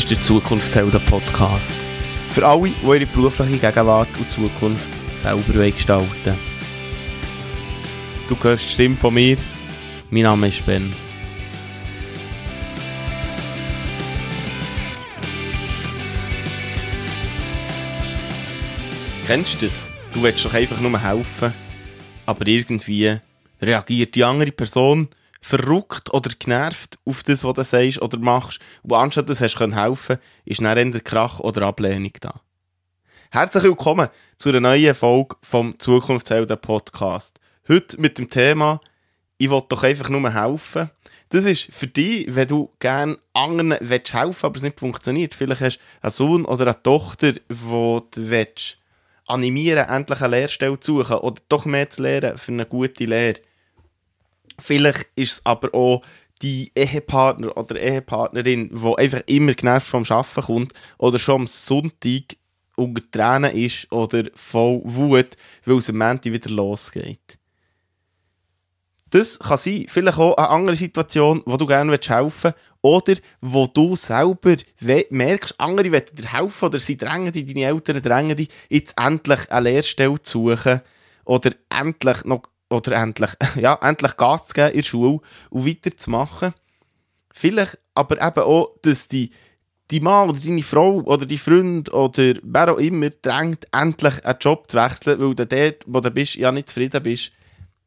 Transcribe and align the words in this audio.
ist 0.00 0.10
der 0.10 0.22
Zukunftshelden 0.22 1.00
Podcast. 1.04 1.72
Für 2.30 2.46
alle, 2.46 2.70
die 2.70 2.86
ihre 2.86 3.04
berufliche 3.04 3.58
Gegenwart 3.58 4.08
und 4.18 4.30
Zukunft 4.30 4.88
selber 5.14 5.70
gestalten 5.70 6.38
Du 8.26 8.36
hörst 8.42 8.64
die 8.64 8.68
Stimme 8.70 8.96
von 8.96 9.12
mir. 9.12 9.36
Mein 10.08 10.22
Name 10.22 10.48
ist 10.48 10.64
Ben. 10.64 10.90
Kennst 19.26 19.60
du 19.60 19.66
das? 19.66 19.90
Du 20.14 20.22
willst 20.22 20.42
doch 20.46 20.54
einfach 20.54 20.80
nur 20.80 20.98
helfen, 20.98 21.52
aber 22.24 22.46
irgendwie 22.46 23.18
reagiert 23.60 24.14
die 24.14 24.24
andere 24.24 24.50
Person 24.50 25.08
verrückt 25.40 26.12
oder 26.12 26.30
genervt 26.38 26.98
auf 27.04 27.22
das, 27.22 27.44
was 27.44 27.54
du 27.54 27.64
sagst 27.64 28.02
oder 28.02 28.18
machst, 28.18 28.60
und 28.82 28.92
anstatt 28.92 29.28
dass 29.28 29.38
du 29.38 29.76
helfen 29.76 30.18
ist 30.44 30.60
dann 30.60 30.92
eher 30.92 31.00
Krach 31.00 31.40
oder 31.40 31.62
Ablehnung 31.62 32.12
da. 32.20 32.40
Herzlich 33.30 33.62
willkommen 33.62 34.08
zu 34.36 34.48
einer 34.48 34.60
neuen 34.60 34.94
Folge 34.94 35.36
vom 35.42 35.78
Zukunftshelden 35.78 36.60
Podcast. 36.60 37.38
Heute 37.68 38.00
mit 38.00 38.18
dem 38.18 38.28
Thema, 38.28 38.80
ich 39.38 39.50
will 39.50 39.62
doch 39.68 39.84
einfach 39.84 40.08
nur 40.08 40.32
helfen. 40.32 40.90
Das 41.30 41.44
ist 41.44 41.68
für 41.70 41.86
dich, 41.86 42.34
wenn 42.34 42.48
du 42.48 42.72
gerne 42.80 43.16
anderen 43.32 43.76
willst 43.80 44.12
helfen 44.12 44.46
aber 44.46 44.56
es 44.56 44.62
nicht 44.62 44.80
funktioniert. 44.80 45.34
Vielleicht 45.34 45.60
hast 45.60 45.78
du 45.78 45.82
einen 46.02 46.10
Sohn 46.10 46.44
oder 46.44 46.64
eine 46.64 46.82
Tochter, 46.82 47.34
wo 47.48 48.00
du 48.10 48.28
willst 48.30 48.78
animieren, 49.26 49.88
endlich 49.88 50.20
eine 50.20 50.36
Lehrstelle 50.36 50.80
zu 50.80 50.98
suchen 50.98 51.18
oder 51.18 51.40
doch 51.48 51.64
mehr 51.64 51.88
zu 51.88 52.02
lernen 52.02 52.36
für 52.36 52.50
eine 52.50 52.66
gute 52.66 53.04
Lehre 53.04 53.40
Vielleicht 54.60 55.08
ist 55.16 55.32
es 55.32 55.46
aber 55.46 55.74
auch 55.74 56.02
die 56.42 56.72
Ehepartner 56.74 57.56
oder 57.56 57.80
Ehepartnerin, 57.80 58.70
die 58.72 58.98
einfach 58.98 59.22
immer 59.26 59.54
genervt 59.54 59.86
vom 59.86 60.04
Arbeiten 60.08 60.42
kommt 60.42 60.72
oder 60.98 61.18
schon 61.18 61.42
am 61.42 61.46
Sonntag 61.46 62.36
unter 62.76 63.02
Tränen 63.10 63.52
ist 63.52 63.90
oder 63.92 64.24
voll 64.34 64.80
Wut, 64.84 65.36
weil 65.64 65.76
es 65.76 65.90
am 65.90 65.98
Montag 65.98 66.32
wieder 66.32 66.50
losgeht. 66.50 67.38
Das 69.10 69.40
kann 69.40 69.58
sein, 69.58 69.86
vielleicht 69.88 70.18
auch 70.18 70.36
eine 70.36 70.48
andere 70.48 70.76
Situation, 70.76 71.42
wo 71.44 71.56
du 71.56 71.66
gerne 71.66 71.98
helfen 71.98 72.52
willst 72.52 72.56
oder 72.80 73.14
wo 73.40 73.66
du 73.66 73.96
selber 73.96 74.56
merkst, 75.10 75.56
andere 75.58 75.90
wollen 75.90 76.04
dir 76.12 76.32
helfen 76.32 76.66
oder 76.66 76.78
sie 76.78 76.96
drängen 76.96 77.32
dich, 77.32 77.44
deine 77.44 77.66
Eltern 77.66 78.00
drängen 78.00 78.36
dich, 78.36 78.48
jetzt 78.68 78.96
endlich 78.96 79.50
eine 79.50 79.68
Lehrstelle 79.68 80.22
zu 80.22 80.50
suchen 80.50 80.80
oder 81.24 81.50
endlich 81.68 82.24
noch 82.24 82.44
oder 82.70 82.92
endlich, 82.92 83.30
ja, 83.56 83.78
endlich 83.82 84.16
Gas 84.16 84.48
zu 84.48 84.54
geben 84.54 84.70
in 84.70 84.76
der 84.78 84.82
Schule 84.84 85.20
und 85.50 85.66
weiterzumachen. 85.66 86.54
Vielleicht 87.32 87.78
aber 87.94 88.16
eben 88.16 88.44
auch, 88.44 88.70
dass 88.82 89.08
die, 89.08 89.30
die 89.90 90.00
Mann 90.00 90.30
oder 90.30 90.38
deine 90.38 90.62
Frau 90.62 91.00
oder 91.02 91.26
die 91.26 91.38
Freund 91.38 91.92
oder 91.92 92.34
wer 92.42 92.72
auch 92.72 92.78
immer 92.78 93.10
drängt, 93.10 93.66
endlich 93.72 94.24
einen 94.24 94.38
Job 94.40 94.70
zu 94.70 94.76
wechseln, 94.76 95.20
weil 95.20 95.34
du 95.34 95.46
dort, 95.46 95.84
wo 95.86 96.00
du 96.00 96.10
bist, 96.10 96.36
ja 96.36 96.52
nicht 96.52 96.68
zufrieden 96.68 97.02
bist. 97.02 97.32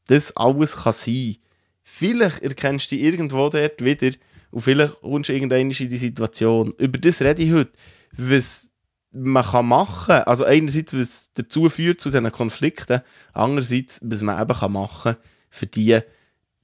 Das 0.07 0.35
alles 0.35 0.75
kann 0.75 0.93
sein. 0.93 1.37
Vielleicht 1.81 2.41
erkennst 2.41 2.91
du 2.91 2.95
dich 2.95 3.05
irgendwo 3.05 3.49
dort 3.49 3.83
wieder 3.83 4.11
und 4.51 4.61
vielleicht 4.61 5.01
kommst 5.01 5.29
du 5.29 5.33
irgendwann 5.33 5.71
in 5.71 5.89
die 5.89 5.97
Situation. 5.97 6.73
Über 6.77 6.97
das 6.97 7.21
rede 7.21 7.41
ich 7.41 7.51
heute. 7.51 7.71
Was 8.15 8.69
man 9.13 9.45
kann 9.45 9.67
machen 9.67 10.07
kann. 10.07 10.23
Also 10.23 10.43
einerseits, 10.43 10.93
was 10.93 11.31
dazu 11.33 11.69
führt 11.69 12.01
zu 12.01 12.09
diesen 12.09 12.31
Konflikten, 12.31 13.01
andererseits, 13.31 14.01
was 14.03 14.21
man 14.21 14.41
eben 14.41 14.59
kann 14.59 14.73
machen 14.73 15.13
kann, 15.13 15.23
für 15.49 15.67
die 15.67 15.99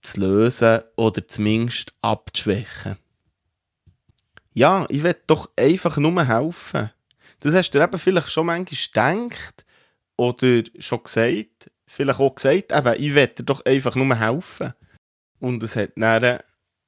zu 0.02 0.20
lösen 0.20 0.82
oder 0.96 1.28
zumindest 1.28 1.94
abzuschwächen. 2.02 2.98
Ja, 4.54 4.86
ich 4.90 5.04
will 5.04 5.16
doch 5.28 5.52
einfach 5.56 5.98
nur 5.98 6.26
helfen. 6.26 6.90
Das 7.40 7.54
hast 7.54 7.72
du 7.72 7.82
eben 7.82 8.00
vielleicht 8.00 8.32
schon 8.32 8.48
manchmal 8.48 9.20
gedacht 9.20 9.66
oder 10.18 10.64
schon 10.80 11.04
gesagt. 11.04 11.72
Vielleicht 11.86 12.20
auch 12.20 12.36
gesagt, 12.36 12.72
eben, 12.72 13.02
ich 13.02 13.16
will 13.16 13.28
dir 13.28 13.44
doch 13.44 13.66
einfach 13.66 13.96
nur 13.96 14.16
helfen. 14.16 14.74
Und 15.40 15.64
es 15.64 15.76
hat 15.76 15.92
dann 15.96 16.40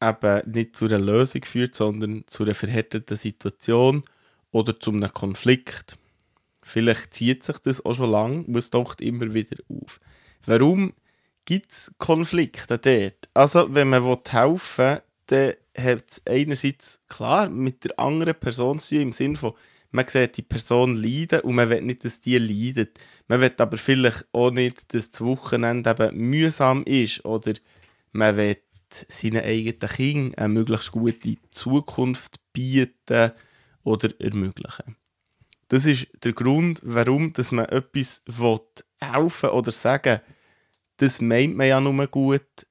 eben 0.02 0.52
nicht 0.52 0.75
zu 0.75 0.85
einer 0.85 1.00
Lösung 1.00 1.41
geführt, 1.41 1.75
sondern 1.75 2.25
zu 2.28 2.44
einer 2.44 2.56
verhärteten 2.56 3.16
Situation 3.16 4.03
oder 4.51 4.79
zu 4.79 4.91
einem 4.91 5.13
Konflikt. 5.13 5.97
Vielleicht 6.62 7.13
zieht 7.13 7.44
sich 7.44 7.57
das 7.59 7.84
auch 7.84 7.95
schon 7.95 8.12
lange 8.12 8.44
und 8.44 8.56
es 8.56 8.69
taucht 8.69 9.01
immer 9.01 9.34
wieder 9.34 9.57
auf. 9.69 10.00
Warum 10.45 10.94
gibt 11.45 11.72
es 11.72 11.91
Konflikte 11.97 12.78
dort? 12.78 13.29
Also, 13.34 13.73
wenn 13.73 13.90
man 13.90 14.03
helfen 14.03 14.85
will, 14.85 15.01
dann 15.28 15.53
hat 15.78 16.03
es 16.09 16.22
einerseits 16.25 17.01
klar 17.07 17.50
mit 17.50 17.84
der 17.84 17.97
anderen 18.00 18.35
Person 18.35 18.79
zu 18.79 18.95
tun, 18.95 19.01
im 19.01 19.11
Sinne 19.13 19.38
von, 19.38 19.53
man 19.91 20.07
sieht 20.07 20.38
die 20.38 20.41
Person 20.41 20.95
leiden 20.95 21.41
und 21.41 21.56
man 21.56 21.69
will 21.69 21.81
nicht, 21.81 22.06
dass 22.06 22.22
die 22.22 22.38
leidet. 22.38 23.00
Man 23.28 23.41
will 23.41 23.53
aber 23.57 23.78
vielleicht 23.78 24.25
auch 24.31 24.51
nicht, 24.51 24.94
dass 24.94 25.11
das 25.11 25.22
Wochenende 25.22 25.90
eben 25.90 26.29
mühsam 26.29 26.84
ist 26.84 27.25
oder 27.25 27.53
man 28.13 28.38
will 28.38 28.57
seinen 29.07 29.44
eigenen 29.44 29.79
Kindern 29.79 30.35
eine 30.35 30.53
möglichst 30.53 30.91
gute 30.91 31.35
Zukunft 31.50 32.40
bieten 32.53 33.31
oder 33.84 34.09
ermöglichen. 34.19 34.96
Das 35.69 35.86
ist 35.86 36.08
der 36.24 36.34
Grund, 36.34 36.81
warum 36.84 37.34
dass 37.34 37.52
man 37.52 37.66
etwas 37.66 38.22
helfen 39.00 39.50
oder 39.50 39.72
sagen 39.72 40.19
Das 40.97 41.22
meint 41.22 41.56
man 41.56 41.68
ja 41.68 41.80
nur 41.80 42.08
gut. 42.08 42.68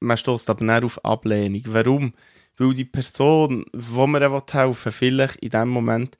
Man 0.00 0.16
stößt 0.16 0.48
aber 0.50 0.64
nicht 0.64 0.84
auf 0.84 1.04
Ablehnung. 1.04 1.62
Warum? 1.66 2.14
Weil 2.56 2.74
die 2.74 2.84
Person, 2.84 3.64
wo 3.72 4.06
man 4.06 4.22
helfen 4.22 4.84
will, 4.86 4.92
vielleicht 4.92 5.36
in 5.36 5.50
dem 5.50 5.68
Moment 5.68 6.18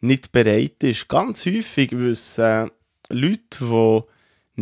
nicht 0.00 0.32
bereit 0.32 0.82
ist. 0.82 1.08
Ganz 1.08 1.44
häufig 1.44 1.92
wissen 1.92 2.44
äh, 2.44 2.68
Leute, 3.10 3.42
die 3.60 4.02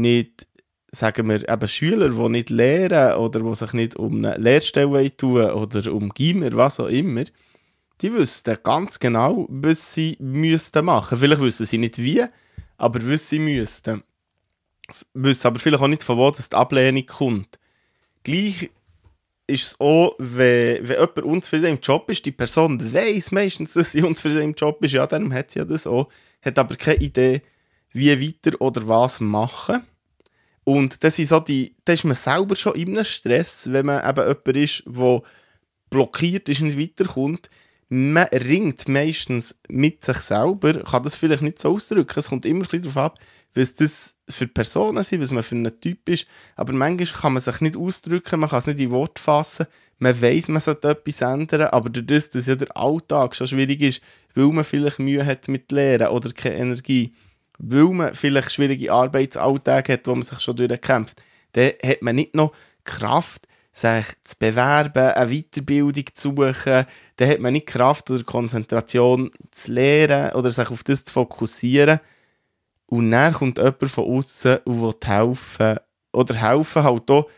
nicht, 0.00 0.46
sagen 0.92 1.28
wir, 1.28 1.48
eben 1.48 1.68
Schüler, 1.68 2.08
die 2.08 2.28
nicht 2.28 2.50
lehren 2.50 3.18
oder 3.18 3.40
die 3.40 3.54
sich 3.54 3.72
nicht 3.72 3.96
um 3.96 4.24
eine 4.24 4.36
Lehrstelle 4.36 5.16
tun 5.16 5.50
oder 5.50 5.92
um 5.92 6.10
Gimmer, 6.10 6.52
was 6.52 6.80
auch 6.80 6.88
immer, 6.88 7.24
die 8.00 8.12
wüssten 8.12 8.58
ganz 8.62 8.98
genau, 8.98 9.46
was 9.48 9.94
sie 9.94 10.16
müssten 10.20 10.84
machen. 10.84 11.18
Vielleicht 11.18 11.40
wissen 11.40 11.66
sie 11.66 11.78
nicht 11.78 11.98
wie, 11.98 12.24
aber 12.76 13.00
was 13.08 13.28
sie 13.28 13.38
müssten. 13.38 14.02
Wissen 15.14 15.46
aber 15.46 15.58
vielleicht 15.58 15.82
auch 15.82 15.88
nicht, 15.88 16.02
von 16.02 16.18
wo 16.18 16.30
das 16.30 16.48
die 16.48 16.56
Ablehnung 16.56 17.06
kommt. 17.06 17.58
Gleich 18.22 18.70
ist 19.46 19.66
es 19.66 19.80
auch, 19.80 20.14
wenn, 20.18 20.88
wenn 20.88 21.00
jemand 21.00 21.22
unzufrieden 21.22 21.76
im 21.76 21.80
Job 21.80 22.10
ist, 22.10 22.24
die 22.24 22.32
Person 22.32 22.92
weiß 22.92 23.32
meistens, 23.32 23.74
dass 23.74 23.92
sie 23.92 24.02
unzufrieden 24.02 24.42
im 24.42 24.54
Job 24.54 24.82
ist, 24.82 24.92
ja, 24.92 25.06
dann 25.06 25.32
hat 25.32 25.50
sie 25.50 25.60
ja 25.60 25.64
das 25.64 25.86
auch, 25.86 26.08
hat 26.42 26.58
aber 26.58 26.76
keine 26.76 27.00
Idee, 27.00 27.42
wie 27.92 28.10
weiter 28.20 28.60
oder 28.60 28.86
was 28.88 29.20
machen. 29.20 29.82
Und 30.64 31.04
das 31.04 31.18
ist 31.18 31.28
so 31.28 31.40
die, 31.40 31.76
da 31.84 31.92
ist 31.92 32.04
man 32.04 32.16
selber 32.16 32.56
schon 32.56 32.74
in 32.74 32.96
einem 32.96 33.04
Stress, 33.04 33.70
wenn 33.70 33.86
man 33.86 34.08
eben 34.08 34.26
jemand 34.26 34.56
ist, 34.56 34.82
der 34.86 35.22
blockiert 35.90 36.48
ist 36.48 36.60
und 36.60 36.74
nicht 36.74 36.98
weiterkommt 36.98 37.50
man 37.94 38.26
ringt 38.32 38.88
meistens 38.88 39.54
mit 39.68 40.04
sich 40.04 40.16
selber, 40.16 40.82
kann 40.82 41.04
das 41.04 41.14
vielleicht 41.14 41.42
nicht 41.42 41.60
so 41.60 41.74
ausdrücken. 41.74 42.18
Es 42.18 42.28
kommt 42.28 42.44
immer 42.44 42.66
ein 42.72 42.82
darauf 42.82 42.96
ab, 42.96 43.18
was 43.54 43.74
das 43.74 44.16
für 44.28 44.48
Personen 44.48 45.04
sind, 45.04 45.22
was 45.22 45.30
man 45.30 45.44
für 45.44 45.54
ein 45.54 45.80
Typ 45.80 46.08
ist. 46.08 46.26
Aber 46.56 46.72
manchmal 46.72 47.20
kann 47.20 47.34
man 47.34 47.42
sich 47.42 47.60
nicht 47.60 47.76
ausdrücken, 47.76 48.40
man 48.40 48.50
kann 48.50 48.58
es 48.58 48.66
nicht 48.66 48.80
in 48.80 48.90
Wort 48.90 49.20
fassen. 49.20 49.66
Man 49.98 50.20
weiß, 50.20 50.48
man 50.48 50.60
sollte 50.60 50.88
etwas 50.88 51.20
ändern, 51.20 51.68
aber 51.68 51.88
dadurch, 51.88 52.30
dass 52.30 52.46
ja 52.46 52.56
der 52.56 52.76
Alltag 52.76 53.36
schon 53.36 53.46
schwierig 53.46 53.80
ist, 53.80 54.02
weil 54.34 54.46
man 54.46 54.64
vielleicht 54.64 54.98
Mühe 54.98 55.24
hat 55.24 55.46
mit 55.46 55.70
Lehren 55.70 56.08
oder 56.08 56.32
keine 56.32 56.56
Energie, 56.56 57.14
weil 57.58 57.84
man 57.84 58.14
vielleicht 58.16 58.50
schwierige 58.50 58.92
Arbeitsalltag 58.92 59.88
hat, 59.88 60.06
wo 60.08 60.16
man 60.16 60.24
sich 60.24 60.40
schon 60.40 60.56
durchkämpft, 60.56 61.22
dann 61.52 61.72
hat 61.80 62.02
man 62.02 62.16
nicht 62.16 62.34
noch 62.34 62.52
Kraft, 62.82 63.46
sich 63.74 64.06
zu 64.22 64.36
bewerben, 64.38 65.02
eine 65.02 65.30
Weiterbildung 65.30 66.04
zu 66.14 66.28
suchen, 66.28 66.86
dann 67.16 67.28
hat 67.28 67.40
man 67.40 67.52
nicht 67.52 67.66
Kraft 67.66 68.08
oder 68.08 68.22
Konzentration 68.22 69.32
zu 69.50 69.72
lernen 69.72 70.32
oder 70.32 70.52
sich 70.52 70.70
auf 70.70 70.84
das 70.84 71.04
zu 71.04 71.12
fokussieren. 71.12 71.98
Und 72.86 73.10
dann 73.10 73.32
kommt 73.32 73.58
jemand 73.58 73.90
von 73.90 74.04
außen 74.04 74.58
und 74.58 74.80
will 74.80 74.94
helfen. 75.04 75.78
Oder 76.12 76.34
helfen 76.36 76.84
halt 76.84 77.10
auch. 77.10 77.28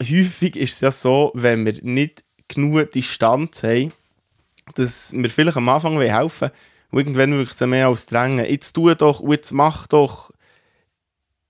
Häufig 0.00 0.54
ist 0.54 0.74
es 0.74 0.80
ja 0.80 0.90
so, 0.92 1.32
wenn 1.34 1.66
wir 1.66 1.74
nicht 1.82 2.22
genug 2.46 2.92
Distanz 2.92 3.64
haben, 3.64 3.92
dass 4.76 5.12
wir 5.12 5.28
vielleicht 5.28 5.56
am 5.56 5.68
Anfang 5.68 6.00
helfen 6.00 6.40
wollen. 6.40 6.52
Und 6.90 6.98
irgendwann 6.98 7.36
wirkt 7.36 7.60
es 7.60 7.66
mehr 7.66 7.88
als 7.88 8.06
Drängen. 8.06 8.46
Jetzt 8.46 8.74
tu 8.74 8.94
doch, 8.94 9.28
jetzt 9.28 9.50
mach 9.50 9.88
doch 9.88 10.30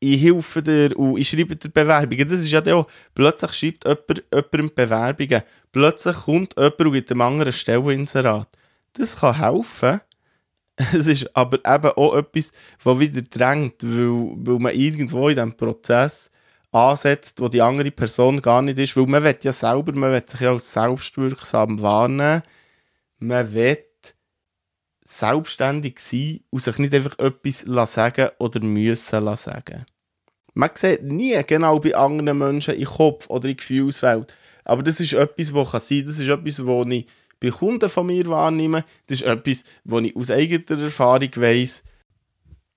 ich 0.00 0.23
helfe 0.23 0.62
dir 0.62 0.97
und 0.99 1.19
ich 1.19 1.29
schreibe 1.29 1.56
dir 1.56 1.69
Bewerbungen. 1.69 2.29
Das 2.29 2.41
ist 2.41 2.50
ja 2.50 2.62
auch, 2.75 2.87
plötzlich 3.15 3.53
schreibt 3.53 3.85
jemand 3.85 4.25
jemandem 4.33 4.75
Bewerbungen. 4.75 5.43
Plötzlich 5.73 6.17
kommt 6.17 6.55
jemand 6.56 6.81
und 6.81 6.93
gibt 6.93 7.11
einem 7.11 7.21
anderen 7.21 8.06
Rat. 8.15 8.49
Das 8.93 9.17
kann 9.17 9.39
helfen. 9.39 10.00
Es 10.93 11.09
ist 11.09 11.37
aber 11.37 11.59
eben 11.59 11.91
auch 11.97 12.15
etwas, 12.15 12.53
was 12.85 13.00
wieder 13.00 13.23
drängt, 13.23 13.83
weil, 13.83 14.33
weil 14.37 14.59
man 14.61 14.75
irgendwo 14.75 15.29
in 15.29 15.35
diesem 15.35 15.56
Prozess 15.56 16.31
ansetzt, 16.71 17.41
wo 17.41 17.49
die 17.49 17.61
andere 17.61 17.91
Person 17.91 18.41
gar 18.41 18.62
nicht 18.62 18.79
ist. 18.79 18.97
Weil 18.97 19.06
man 19.06 19.25
will 19.25 19.37
ja 19.43 19.53
selber, 19.53 19.93
man 19.93 20.12
will 20.12 20.23
sich 20.25 20.39
ja 20.39 20.53
als 20.53 20.73
selbstwirksam 20.73 21.81
wahrnehmen. 21.81 22.43
man 23.19 23.53
will 23.53 23.79
selbstständig 25.08 26.00
sein 26.00 26.40
und 26.50 26.62
sich 26.62 26.76
nicht 26.76 26.93
einfach 26.93 27.19
etwas 27.19 27.60
sagen 27.90 28.28
oder 28.38 28.60
müssen 28.60 29.37
sagen. 29.37 29.87
Man 30.52 30.70
sieht 30.75 31.02
nie 31.02 31.43
genau 31.46 31.78
bei 31.78 31.94
anderen 31.94 32.37
Menschen 32.37 32.75
in 32.75 32.84
Kopf 32.84 33.28
oder 33.31 33.49
in 33.49 33.56
Gefühlswelt. 33.56 34.34
Aber 34.64 34.82
das 34.82 35.00
ist 35.00 35.14
etwas, 35.14 35.55
was 35.55 35.70
kann 35.70 35.81
sein. 35.81 36.05
Das 36.05 36.19
ist 36.19 36.28
etwas, 36.28 36.66
was 36.66 36.87
ich 36.88 37.06
bei 37.40 37.49
Kunden 37.49 37.88
von 37.88 38.06
mir 38.06 38.26
wahrnehme. 38.26 38.84
Das 39.06 39.20
ist 39.20 39.26
etwas, 39.26 39.64
was 39.84 40.02
ich 40.02 40.14
aus 40.14 40.31
eigener 40.31 40.82
Erfahrung 40.82 41.31
weiss. 41.37 41.84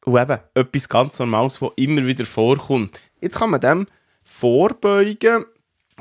Und 0.05 0.17
eben 0.17 0.39
etwas 0.53 0.87
ganz 0.87 1.19
Normales, 1.19 1.61
was 1.61 1.71
immer 1.75 2.07
wieder 2.07 2.25
vorkommt. 2.25 2.97
Jetzt 3.19 3.39
kann 3.39 3.49
man 3.49 3.59
dem 3.59 3.87
vorbeugen 4.23 5.45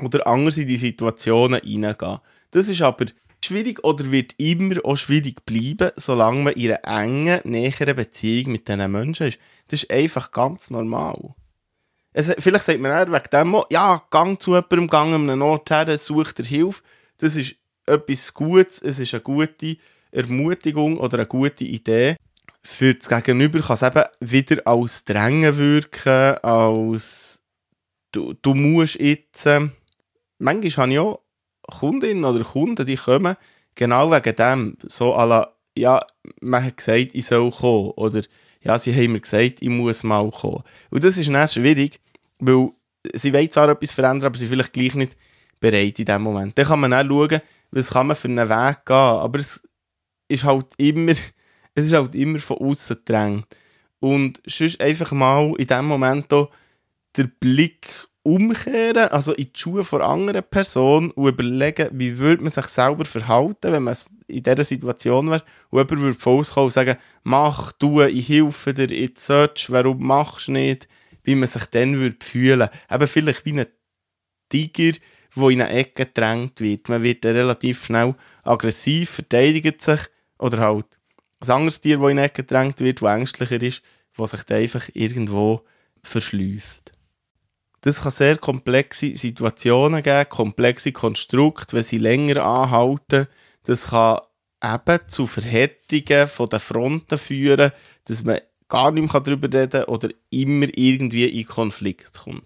oder 0.01 0.25
anders 0.27 0.57
in 0.57 0.67
die 0.67 0.77
Situationen 0.77 1.59
hineingehen. 1.61 2.19
Das 2.51 2.69
ist 2.69 2.81
aber 2.81 3.07
schwierig 3.45 3.83
oder 3.83 4.11
wird 4.11 4.33
immer 4.37 4.75
auch 4.83 4.97
schwierig 4.97 5.45
bleiben, 5.45 5.91
solange 5.95 6.43
man 6.43 6.53
in 6.53 6.71
einer 6.71 7.01
engen, 7.01 7.41
näheren 7.43 7.95
Beziehung 7.95 8.51
mit 8.53 8.67
diesen 8.67 8.91
Menschen 8.91 9.27
ist. 9.27 9.39
Das 9.67 9.83
ist 9.83 9.91
einfach 9.91 10.31
ganz 10.31 10.69
normal. 10.69 11.35
Es, 12.13 12.33
vielleicht 12.39 12.65
sagt 12.65 12.79
man 12.79 12.91
eher 12.91 13.11
wegen 13.11 13.29
dem, 13.31 13.63
ja, 13.69 14.03
gang 14.09 14.41
zu 14.41 14.51
jemandem, 14.51 14.87
gang 14.87 15.13
an 15.13 15.29
einem 15.29 15.41
Ort 15.41 15.69
her, 15.69 15.97
such 15.97 16.33
dir 16.33 16.45
Hilfe. 16.45 16.83
Das 17.17 17.35
ist 17.35 17.55
etwas 17.85 18.33
Gutes, 18.33 18.81
es 18.81 18.99
ist 18.99 19.13
eine 19.13 19.21
gute 19.21 19.77
Ermutigung 20.11 20.97
oder 20.97 21.19
eine 21.19 21.27
gute 21.27 21.63
Idee. 21.63 22.17
Für 22.63 22.93
das 22.93 23.09
Gegenüber 23.09 23.61
kann 23.61 23.75
es 23.75 23.81
eben 23.81 24.03
wieder 24.19 24.67
als 24.67 25.03
Drängen 25.05 25.57
wirken, 25.57 26.37
als 26.43 27.41
du, 28.11 28.33
du 28.33 28.53
musst 28.53 28.99
jetzt. 28.99 29.45
Äh, 29.45 29.69
manchmal 30.37 30.71
habe 30.71 30.91
ich 30.91 30.99
auch 30.99 31.21
Kundinnen 31.63 32.25
oder 32.25 32.43
Kunden, 32.43 32.85
die 32.85 32.95
kommen 32.95 33.35
genau 33.75 34.11
wegen 34.11 34.35
dem. 34.35 34.77
So 34.87 35.11
la, 35.11 35.53
ja, 35.77 36.05
man 36.41 36.63
hat 36.63 36.77
gesagt, 36.77 37.09
ich 37.13 37.25
soll 37.25 37.51
kommen. 37.51 37.91
Oder 37.91 38.23
ja, 38.61 38.77
sie 38.77 38.93
haben 38.93 39.13
mir 39.13 39.21
gesagt, 39.21 39.61
ich 39.61 39.69
muss 39.69 40.03
mal 40.03 40.29
kommen. 40.31 40.63
Und 40.89 41.03
das 41.03 41.17
ist 41.17 41.29
dann 41.29 41.47
schwierig, 41.47 41.99
weil 42.39 42.69
sie 43.13 43.33
wollen 43.33 43.51
zwar 43.51 43.69
etwas 43.69 43.91
verändern, 43.91 44.27
aber 44.27 44.37
sie 44.37 44.47
vielleicht 44.47 44.73
gleich 44.73 44.95
nicht 44.95 45.17
bereit 45.59 45.97
in 45.99 46.05
dem 46.05 46.21
Moment. 46.21 46.57
Dann 46.57 46.65
kann 46.65 46.79
man 46.79 46.93
auch 46.93 47.05
schauen, 47.05 47.41
was 47.71 47.89
kann 47.89 48.07
man 48.07 48.15
für 48.15 48.27
einen 48.27 48.49
Weg 48.49 48.85
gehen. 48.85 48.95
Aber 48.95 49.39
es 49.39 49.63
ist 50.27 50.43
halt 50.43 50.67
immer, 50.77 51.13
es 51.75 51.85
ist 51.85 51.93
halt 51.93 52.15
immer 52.15 52.39
von 52.39 52.57
außen 52.57 52.97
gedrängt. 52.97 53.45
Und 53.99 54.41
sonst 54.45 54.81
einfach 54.81 55.11
mal 55.11 55.53
in 55.57 55.67
dem 55.67 55.85
Moment 55.85 56.31
den 56.31 57.31
Blick 57.39 57.87
umkehren, 58.23 59.09
also 59.09 59.33
in 59.33 59.45
die 59.45 59.59
Schuhe 59.59 59.83
von 59.83 60.01
anderen 60.01 60.43
Person 60.43 61.11
und 61.11 61.27
überlegen, 61.27 61.89
wie 61.93 62.17
würde 62.17 62.43
man 62.43 62.51
sich 62.51 62.65
selber 62.65 63.05
verhalten, 63.05 63.71
wenn 63.71 63.83
man 63.83 63.97
in 64.27 64.43
dieser 64.43 64.63
Situation 64.63 65.29
wäre. 65.29 65.43
Und 65.69 65.79
jemand 65.79 66.01
würde 66.01 66.19
von 66.19 66.37
uns 66.37 66.51
kommen 66.51 66.65
und 66.65 66.73
sagen, 66.73 66.97
mach, 67.23 67.71
du, 67.73 68.01
ich 68.01 68.29
helfe 68.29 68.73
dir, 68.73 68.91
ich 68.91 69.17
search, 69.17 69.71
warum 69.71 70.05
machst 70.05 70.47
du 70.47 70.53
nicht, 70.53 70.87
wie 71.23 71.35
man 71.35 71.47
sich 71.47 71.65
dann 71.65 71.99
würde 71.99 72.23
fühlen. 72.23 72.69
Eben 72.91 73.07
vielleicht 73.07 73.45
wie 73.45 73.59
ein 73.59 73.67
Tiger, 74.49 74.97
der 75.35 75.49
in 75.49 75.61
eine 75.61 75.69
Ecke 75.71 76.05
gedrängt 76.05 76.59
wird. 76.61 76.89
Man 76.89 77.03
wird 77.03 77.25
relativ 77.25 77.85
schnell 77.85 78.15
aggressiv, 78.43 79.09
verteidigt 79.09 79.81
sich, 79.81 80.01
oder 80.37 80.59
halt 80.59 80.97
ein 81.39 81.49
anderes 81.49 81.79
Tier, 81.79 81.97
das 81.97 82.05
in 82.05 82.19
eine 82.19 82.23
Ecke 82.23 82.43
gedrängt 82.43 82.79
wird, 82.79 83.01
das 83.01 83.15
ängstlicher 83.15 83.61
ist, 83.61 83.81
das 84.17 84.31
sich 84.31 84.43
dann 84.43 84.57
einfach 84.57 84.89
irgendwo 84.93 85.61
verschläft. 86.03 86.93
Das 87.81 88.01
kann 88.01 88.11
sehr 88.11 88.37
komplexe 88.37 89.15
Situationen 89.15 90.03
geben, 90.03 90.29
komplexe 90.29 90.91
Konstrukte, 90.91 91.75
wenn 91.75 91.83
sie 91.83 91.97
länger 91.97 92.43
anhalten. 92.43 93.27
Das 93.63 93.89
kann 93.89 94.19
eben 94.63 94.99
zu 95.07 95.25
Verhärtungen 95.25 96.27
von 96.27 96.49
den 96.49 96.59
Fronten 96.59 97.17
führen, 97.17 97.71
dass 98.05 98.23
man 98.23 98.39
gar 98.67 98.91
nicht 98.91 99.11
mehr 99.11 99.21
darüber 99.21 99.47
reden 99.47 99.71
kann 99.71 99.83
oder 99.85 100.09
immer 100.29 100.67
irgendwie 100.75 101.25
in 101.25 101.45
Konflikt 101.47 102.13
kommt. 102.13 102.43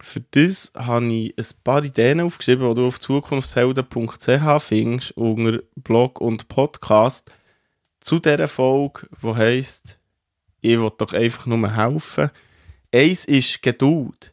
Für 0.00 0.20
das 0.32 0.70
habe 0.76 1.06
ich 1.06 1.38
ein 1.38 1.46
paar 1.62 1.82
Ideen 1.82 2.20
aufgeschrieben, 2.20 2.68
die 2.68 2.74
du 2.74 2.86
auf 2.86 3.00
zukunftshelden.ch 3.00 4.62
findest, 4.62 5.12
unter 5.12 5.60
Blog 5.76 6.20
und 6.20 6.48
Podcast, 6.48 7.30
zu 8.00 8.18
dieser 8.18 8.48
Folge, 8.48 9.08
die 9.22 9.34
heisst, 9.34 9.98
ich 10.60 10.78
will 10.78 10.90
doch 10.98 11.14
einfach 11.14 11.46
nur 11.46 11.74
helfen. 11.74 12.30
Eins 12.94 13.24
ist 13.24 13.60
Geduld. 13.60 14.32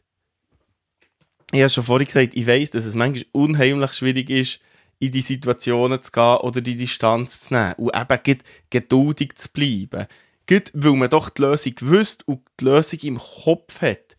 Ich 1.50 1.58
habe 1.62 1.68
schon 1.68 1.82
vorhin 1.82 2.06
gesagt, 2.06 2.36
ich 2.36 2.46
weiß, 2.46 2.70
dass 2.70 2.84
es 2.84 2.94
manchmal 2.94 3.26
unheimlich 3.32 3.92
schwierig 3.92 4.30
ist, 4.30 4.60
in 5.00 5.10
die 5.10 5.20
Situationen 5.20 6.00
zu 6.00 6.12
gehen 6.12 6.36
oder 6.36 6.60
die 6.60 6.76
Distanz 6.76 7.40
zu 7.40 7.54
nehmen 7.54 7.72
und 7.72 7.92
eben 7.92 8.38
geduldig 8.70 9.34
zu 9.34 9.48
bleiben. 9.48 10.06
Gerade 10.46 10.70
weil 10.74 10.92
man 10.92 11.10
doch 11.10 11.28
die 11.28 11.42
Lösung 11.42 11.74
wüsste 11.80 12.24
und 12.26 12.42
die 12.60 12.66
Lösung 12.66 13.00
im 13.00 13.18
Kopf 13.18 13.80
hat. 13.80 14.16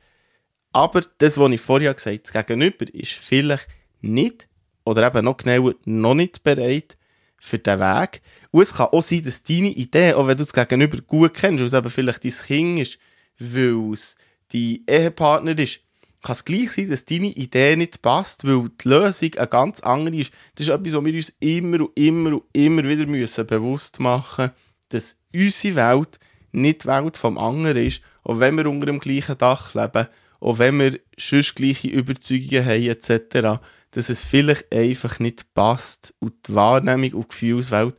Aber 0.73 1.03
das, 1.19 1.37
was 1.37 1.51
ich 1.53 1.61
vorher 1.61 1.93
gesagt 1.93 2.07
habe, 2.13 2.19
das 2.19 2.45
Gegenüber 2.45 2.93
ist 2.93 3.13
vielleicht 3.13 3.69
nicht 4.01 4.49
oder 4.83 5.07
eben 5.07 5.23
noch 5.23 5.37
genauer 5.37 5.75
noch 5.85 6.15
nicht 6.15 6.43
bereit 6.43 6.97
für 7.37 7.59
den 7.59 7.79
Weg. 7.79 8.21
Und 8.51 8.63
es 8.63 8.73
kann 8.73 8.87
auch 8.87 9.03
sein, 9.03 9.23
dass 9.23 9.43
deine 9.43 9.69
Idee, 9.69 10.15
auch 10.15 10.27
wenn 10.27 10.37
du 10.37 10.43
das 10.43 10.51
Gegenüber 10.51 10.97
gut 10.97 11.33
kennst, 11.33 11.61
weil 11.61 11.67
es 11.67 11.73
eben 11.73 11.89
vielleicht 11.89 12.25
dein 12.25 12.31
Kind 12.45 12.79
ist, 12.81 12.99
weil 13.39 13.93
es 13.93 14.17
dein 14.53 14.79
Ehepartner 14.87 15.57
ist, 15.57 15.81
kann 16.21 16.33
es 16.33 16.45
gleich 16.45 16.71
sein, 16.71 16.89
dass 16.89 17.05
deine 17.05 17.27
Idee 17.27 17.75
nicht 17.75 18.01
passt, 18.01 18.45
weil 18.47 18.69
die 18.81 18.87
Lösung 18.87 19.33
eine 19.35 19.47
ganz 19.47 19.81
andere 19.81 20.15
ist. 20.15 20.31
Das 20.55 20.67
ist 20.67 20.73
etwas, 20.73 20.93
was 20.93 21.05
wir 21.05 21.13
uns 21.13 21.33
immer 21.39 21.81
und 21.81 21.99
immer 21.99 22.33
und 22.35 22.43
immer 22.53 22.83
wieder 22.85 23.05
müssen 23.05 23.45
bewusst 23.45 23.99
machen 23.99 24.45
müssen, 24.45 24.55
dass 24.89 25.17
unsere 25.33 25.75
Welt 25.75 26.19
nicht 26.53 26.83
die 26.83 26.87
Welt 26.87 27.17
vom 27.17 27.37
anderen 27.37 27.77
ist, 27.77 28.01
auch 28.23 28.39
wenn 28.39 28.55
wir 28.55 28.69
unter 28.69 28.85
dem 28.85 28.99
gleichen 28.99 29.37
Dach 29.37 29.73
leben, 29.73 30.07
auch 30.39 30.59
wenn 30.59 30.79
wir 30.79 30.99
sonst 31.17 31.55
gleiche 31.55 31.89
Überzeugungen 31.89 32.65
haben 32.65 32.83
etc., 32.83 33.61
dass 33.91 34.09
es 34.09 34.21
vielleicht 34.21 34.73
einfach 34.73 35.19
nicht 35.19 35.53
passt 35.53 36.13
und 36.19 36.33
die 36.47 36.55
Wahrnehmung 36.55 37.13
und 37.13 37.25
die 37.25 37.29
Gefühlswelt 37.29 37.95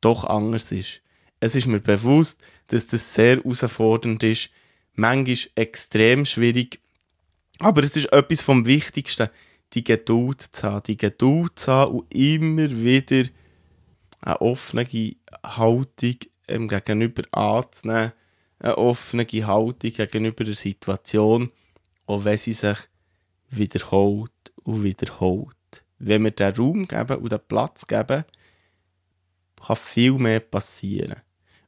doch 0.00 0.24
anders 0.24 0.72
ist. 0.72 1.00
Es 1.40 1.54
ist 1.54 1.66
mir 1.66 1.80
bewusst, 1.80 2.40
dass 2.68 2.86
das 2.86 3.14
sehr 3.14 3.36
herausfordernd 3.36 4.22
ist, 4.22 4.50
manchmal 4.94 5.50
extrem 5.54 6.24
schwierig, 6.24 6.80
aber 7.58 7.82
es 7.84 7.96
ist 7.96 8.12
etwas 8.12 8.40
vom 8.40 8.66
Wichtigsten, 8.66 9.28
die 9.72 9.84
Geduld 9.84 10.42
zu 10.42 10.62
haben, 10.64 10.82
die 10.84 10.96
Geduld 10.96 11.58
zu 11.58 11.72
haben 11.72 11.92
und 11.98 12.14
immer 12.14 12.70
wieder 12.70 13.28
eine 14.20 14.40
offene 14.40 14.86
Haltung 15.44 16.16
ähm, 16.48 16.68
gegenüber 16.68 17.22
anzunehmen, 17.32 18.12
eine 18.58 18.78
offene 18.78 19.26
Haltung 19.26 19.92
gegenüber 19.92 20.44
der 20.44 20.54
Situation, 20.54 21.50
auch 22.06 22.24
wenn 22.24 22.38
sie 22.38 22.52
sich 22.52 22.78
wiederholt 23.50 24.52
und 24.62 24.84
wiederholt. 24.84 25.56
Wenn 25.98 26.24
wir 26.24 26.30
den 26.32 26.54
Raum 26.54 26.88
geben 26.88 27.16
und 27.18 27.32
den 27.32 27.40
Platz 27.46 27.86
geben, 27.86 28.24
kann 29.64 29.76
viel 29.76 30.14
mehr 30.14 30.40
passieren. 30.40 31.20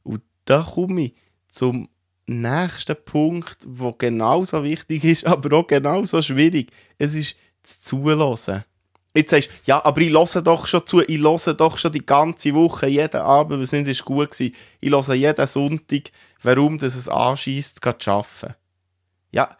Und 0.03 0.21
da 0.45 0.61
komme 0.61 1.05
ich 1.05 1.13
zum 1.47 1.89
nächsten 2.27 2.95
Punkt, 3.03 3.57
der 3.65 3.93
genauso 3.97 4.63
wichtig 4.63 5.03
ist, 5.03 5.25
aber 5.27 5.57
auch 5.57 5.67
genauso 5.67 6.21
schwierig. 6.21 6.71
Es 6.97 7.13
ist 7.13 7.35
das 7.61 7.81
Zulassen. 7.81 8.63
Jetzt 9.13 9.29
sagst 9.29 9.49
du, 9.49 9.53
ja, 9.65 9.83
aber 9.85 10.01
ich 10.01 10.11
höre 10.11 10.41
doch 10.41 10.67
schon 10.67 10.85
zu, 10.85 11.01
ich 11.01 11.21
höre 11.21 11.53
doch 11.53 11.77
schon 11.77 11.93
die 11.93 12.05
ganze 12.05 12.53
Woche, 12.53 12.87
jeden 12.87 13.21
Abend, 13.21 13.61
was 13.61 13.71
nicht 13.71 13.87
ist 13.87 14.03
gut 14.03 14.31
gewesen. 14.31 14.53
Ich 14.81 14.91
höre 14.91 15.13
jeden 15.13 15.47
Sonntag, 15.47 16.11
warum 16.43 16.77
das 16.77 16.95
es 16.95 17.07
anschießt, 17.07 17.79
zu 17.81 18.11
arbeiten. 18.11 18.55
Ja, 19.31 19.55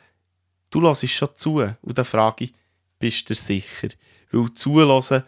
du 0.71 0.81
hörst 0.81 1.07
schon 1.09 1.29
zu. 1.35 1.59
Und 1.81 1.97
dann 1.97 2.05
frage 2.05 2.45
ich, 2.45 2.53
bist 2.99 3.29
du 3.29 3.35
sicher? 3.35 3.89
Weil 4.31 4.53
zulassen 4.53 5.23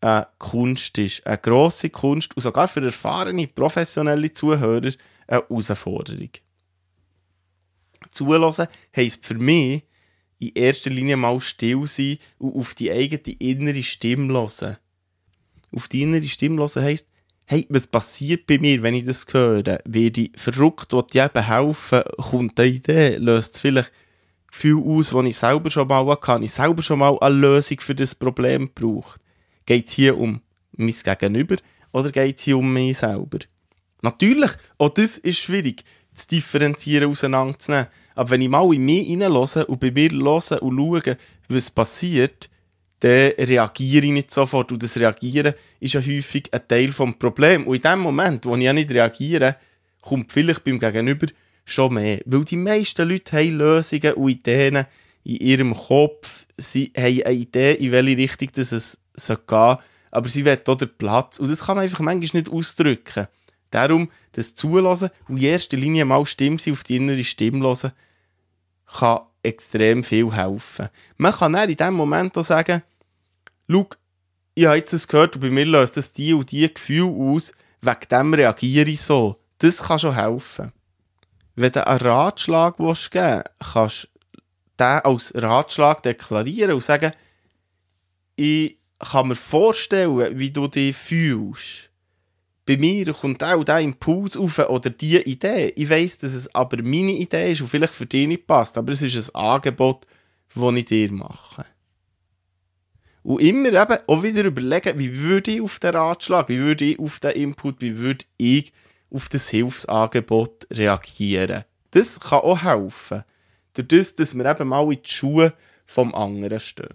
eine 0.00 0.26
Kunst 0.38 0.98
ist. 0.98 1.26
Eine 1.26 1.38
grosse 1.38 1.90
Kunst 1.90 2.36
und 2.36 2.42
sogar 2.42 2.68
für 2.68 2.84
erfahrene, 2.84 3.46
professionelle 3.46 4.32
Zuhörer 4.32 4.90
eine 5.26 5.42
Herausforderung. 5.48 6.30
Zulassen 8.10 8.66
heisst 8.94 9.24
für 9.24 9.34
mich 9.34 9.82
in 10.38 10.52
erster 10.54 10.90
Linie 10.90 11.16
mal 11.16 11.40
still 11.40 11.86
sein 11.86 12.18
und 12.38 12.56
auf 12.56 12.74
die 12.74 12.90
eigene 12.90 13.36
innere 13.38 13.82
Stimme 13.82 14.32
hören. 14.32 14.76
Auf 15.74 15.88
die 15.88 16.02
innere 16.02 16.26
Stimme 16.28 16.58
hören 16.58 16.82
heisst, 16.82 17.06
hey, 17.46 17.66
was 17.68 17.86
passiert 17.86 18.46
bei 18.46 18.58
mir, 18.58 18.82
wenn 18.82 18.94
ich 18.94 19.04
das 19.04 19.26
höre? 19.30 19.80
Werde 19.84 20.20
ich 20.20 20.32
verrückt, 20.36 20.92
will 20.92 21.04
ich 21.10 21.20
eben 21.20 21.44
helfen? 21.44 22.02
Kommt 22.16 22.58
eine 22.58 22.68
Idee? 22.70 23.16
Löst 23.16 23.58
vielleicht 23.58 23.92
Gefühl 24.50 24.82
aus, 24.84 25.10
das 25.10 25.24
ich 25.24 25.36
selber 25.36 25.70
schon 25.70 25.88
mal 25.88 26.06
hatte? 26.06 26.44
Ich 26.44 26.52
selber 26.52 26.82
schon 26.82 27.00
mal 27.00 27.18
eine 27.20 27.34
Lösung 27.34 27.80
für 27.80 27.94
das 27.94 28.14
Problem 28.14 28.70
gebraucht? 28.74 29.20
Geht 29.66 29.88
es 29.88 29.92
hier 29.92 30.18
um 30.18 30.40
mein 30.72 30.94
Gegenüber 31.04 31.56
oder 31.92 32.10
geht 32.10 32.38
es 32.38 32.42
hier 32.44 32.58
um 32.58 32.72
mich 32.72 32.98
selber? 32.98 33.38
Natürlich, 34.02 34.52
auch 34.78 34.88
das 34.88 35.18
ist 35.18 35.38
schwierig 35.38 35.84
zu 36.22 36.28
differenzieren, 36.28 37.10
auseinanderzunehmen. 37.10 37.86
Aber 38.14 38.30
wenn 38.30 38.42
ich 38.42 38.48
mal 38.48 38.74
in 38.74 38.84
mich 38.84 39.06
hineinlasse 39.06 39.66
und 39.66 39.80
bei 39.80 39.90
mir 39.90 40.10
höre 40.10 40.62
und 40.62 40.76
schaue, 40.76 41.16
was 41.48 41.70
passiert, 41.70 42.50
dann 43.00 43.32
reagiere 43.38 44.06
ich 44.06 44.12
nicht 44.12 44.30
sofort. 44.30 44.72
Und 44.72 44.82
das 44.82 44.96
Reagieren 44.96 45.54
ist 45.80 45.94
ja 45.94 46.00
häufig 46.00 46.52
ein 46.52 46.60
Teil 46.68 46.88
des 46.88 47.18
Problems. 47.18 47.66
Und 47.66 47.76
in 47.76 47.82
dem 47.82 48.00
Moment, 48.00 48.44
wo 48.44 48.54
ich 48.56 48.62
ja 48.62 48.72
nicht 48.72 48.90
reagiere, 48.90 49.56
kommt 50.00 50.32
vielleicht 50.32 50.64
beim 50.64 50.78
Gegenüber 50.78 51.26
schon 51.64 51.94
mehr. 51.94 52.20
Weil 52.26 52.44
die 52.44 52.56
meisten 52.56 53.08
Leute 53.08 53.38
haben 53.38 53.56
Lösungen 53.56 54.14
und 54.14 54.28
Ideen 54.28 54.84
in 55.24 55.36
ihrem 55.36 55.74
Kopf. 55.74 56.46
Sie 56.56 56.92
haben 56.96 57.22
eine 57.22 57.32
Idee, 57.32 57.74
in 57.74 57.92
welche 57.92 58.16
Richtung 58.18 58.48
es 58.56 58.70
gehen 58.70 59.38
soll. 59.48 59.76
Aber 60.12 60.28
sie 60.28 60.44
wollen 60.44 60.58
auch 60.66 60.76
den 60.76 60.90
Platz. 60.98 61.38
Und 61.38 61.50
das 61.50 61.60
kann 61.60 61.76
man 61.76 61.84
einfach 61.84 62.00
manchmal 62.00 62.42
nicht 62.42 62.52
ausdrücken. 62.52 63.28
Darum, 63.70 64.10
das 64.32 64.54
Zulassen 64.54 65.10
und 65.28 65.36
in 65.38 65.44
erster 65.44 65.76
Linie 65.76 66.04
mal 66.04 66.24
Stimme 66.26 66.58
auf 66.70 66.84
die 66.84 66.96
innere 66.96 67.24
Stimme 67.24 67.60
hören, 67.60 67.92
kann 68.86 69.20
extrem 69.42 70.04
viel 70.04 70.32
helfen. 70.32 70.88
Man 71.16 71.32
kann 71.32 71.52
dann 71.52 71.70
in 71.70 71.76
dem 71.76 71.94
Moment 71.94 72.36
auch 72.36 72.44
sagen, 72.44 72.82
schau, 73.68 73.88
ich 74.54 74.66
habe 74.66 74.76
jetzt 74.76 74.92
das 74.92 75.08
gehört 75.08 75.36
und 75.36 75.42
bei 75.42 75.50
mir 75.50 75.64
löst 75.64 75.96
das 75.96 76.12
die 76.12 76.34
und 76.34 76.50
die 76.50 76.72
Gefühle 76.72 77.10
aus, 77.10 77.52
wegen 77.80 78.08
dem 78.10 78.34
reagiere 78.34 78.90
ich 78.90 79.02
so. 79.02 79.36
Das 79.58 79.78
kann 79.78 79.98
schon 79.98 80.14
helfen. 80.14 80.72
Wenn 81.54 81.72
du 81.72 81.86
einen 81.86 82.00
Ratschlag 82.00 82.76
geben 82.76 82.88
willst, 82.88 83.10
kannst 83.12 84.04
du 84.04 84.40
den 84.78 84.86
als 84.86 85.32
Ratschlag 85.34 86.02
deklarieren 86.02 86.72
und 86.72 86.82
sagen, 86.82 87.12
ich 88.36 88.78
kann 88.98 89.28
mir 89.28 89.36
vorstellen, 89.36 90.38
wie 90.38 90.50
du 90.50 90.66
dich 90.66 90.96
fühlst. 90.96 91.89
Bei 92.70 92.76
mir 92.76 93.12
kommt 93.12 93.42
auch 93.42 93.64
dieser 93.64 93.80
Impuls 93.80 94.36
auf 94.36 94.60
oder 94.60 94.90
diese 94.90 95.22
Idee. 95.22 95.72
Ich 95.74 95.90
weiss, 95.90 96.18
dass 96.18 96.34
es 96.34 96.54
aber 96.54 96.80
meine 96.84 97.10
Idee 97.10 97.50
ist 97.50 97.62
und 97.62 97.66
vielleicht 97.66 97.92
für 97.92 98.06
dich 98.06 98.28
nicht 98.28 98.46
passt, 98.46 98.78
aber 98.78 98.92
es 98.92 99.02
ist 99.02 99.34
ein 99.34 99.42
Angebot, 99.42 100.06
das 100.54 100.74
ich 100.76 100.84
dir 100.84 101.10
mache. 101.10 101.66
Und 103.24 103.40
immer 103.40 103.72
eben 103.72 103.98
auch 104.06 104.22
wieder 104.22 104.44
überlegen, 104.44 105.00
wie 105.00 105.18
würde 105.18 105.50
ich 105.50 105.60
auf 105.60 105.80
den 105.80 105.96
Ratschlag, 105.96 106.48
wie 106.48 106.58
würde 106.58 106.84
ich 106.84 107.00
auf 107.00 107.18
den 107.18 107.32
Input, 107.32 107.80
wie 107.80 107.98
würde 107.98 108.24
ich 108.36 108.72
auf 109.12 109.28
das 109.28 109.48
Hilfsangebot 109.48 110.68
reagieren. 110.72 111.64
Das 111.90 112.20
kann 112.20 112.38
auch 112.38 112.62
helfen. 112.62 113.24
Durch 113.74 113.88
das, 113.88 114.14
dass 114.14 114.34
wir 114.36 114.46
eben 114.46 114.68
mal 114.68 114.92
in 114.92 115.02
die 115.02 115.10
Schuhe 115.10 115.54
vom 115.86 116.14
anderen 116.14 116.60
stehen. 116.60 116.94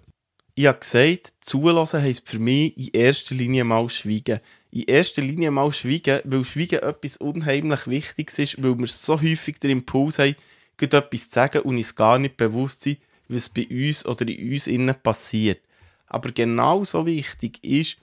Ich 0.54 0.68
habe 0.68 0.78
gesagt, 0.78 1.34
zulassen 1.42 2.00
heisst 2.00 2.26
für 2.26 2.38
mich 2.38 2.78
in 2.78 2.98
erster 2.98 3.34
Linie 3.34 3.64
mal 3.64 3.90
schweigen. 3.90 4.40
In 4.70 4.82
erster 4.82 5.22
Linie 5.22 5.50
mal 5.50 5.72
schweigen, 5.72 6.20
weil 6.24 6.44
Schweigen 6.44 6.80
etwas 6.80 7.16
unheimlich 7.16 7.86
Wichtiges 7.86 8.38
ist, 8.38 8.62
weil 8.62 8.78
wir 8.78 8.86
so 8.86 9.20
häufig 9.20 9.58
den 9.58 9.70
Impuls 9.70 10.18
haben, 10.18 10.36
etwas 10.78 11.28
zu 11.28 11.34
sagen 11.34 11.62
und 11.62 11.76
uns 11.76 11.94
gar 11.94 12.18
nicht 12.18 12.36
bewusst 12.36 12.82
sind, 12.82 12.98
was 13.28 13.48
bei 13.48 13.66
uns 13.68 14.04
oder 14.04 14.26
in 14.28 14.52
uns 14.52 14.66
innen 14.66 14.94
passiert. 15.02 15.60
Aber 16.06 16.30
genauso 16.30 17.06
wichtig 17.06 17.62
ist, 17.64 17.96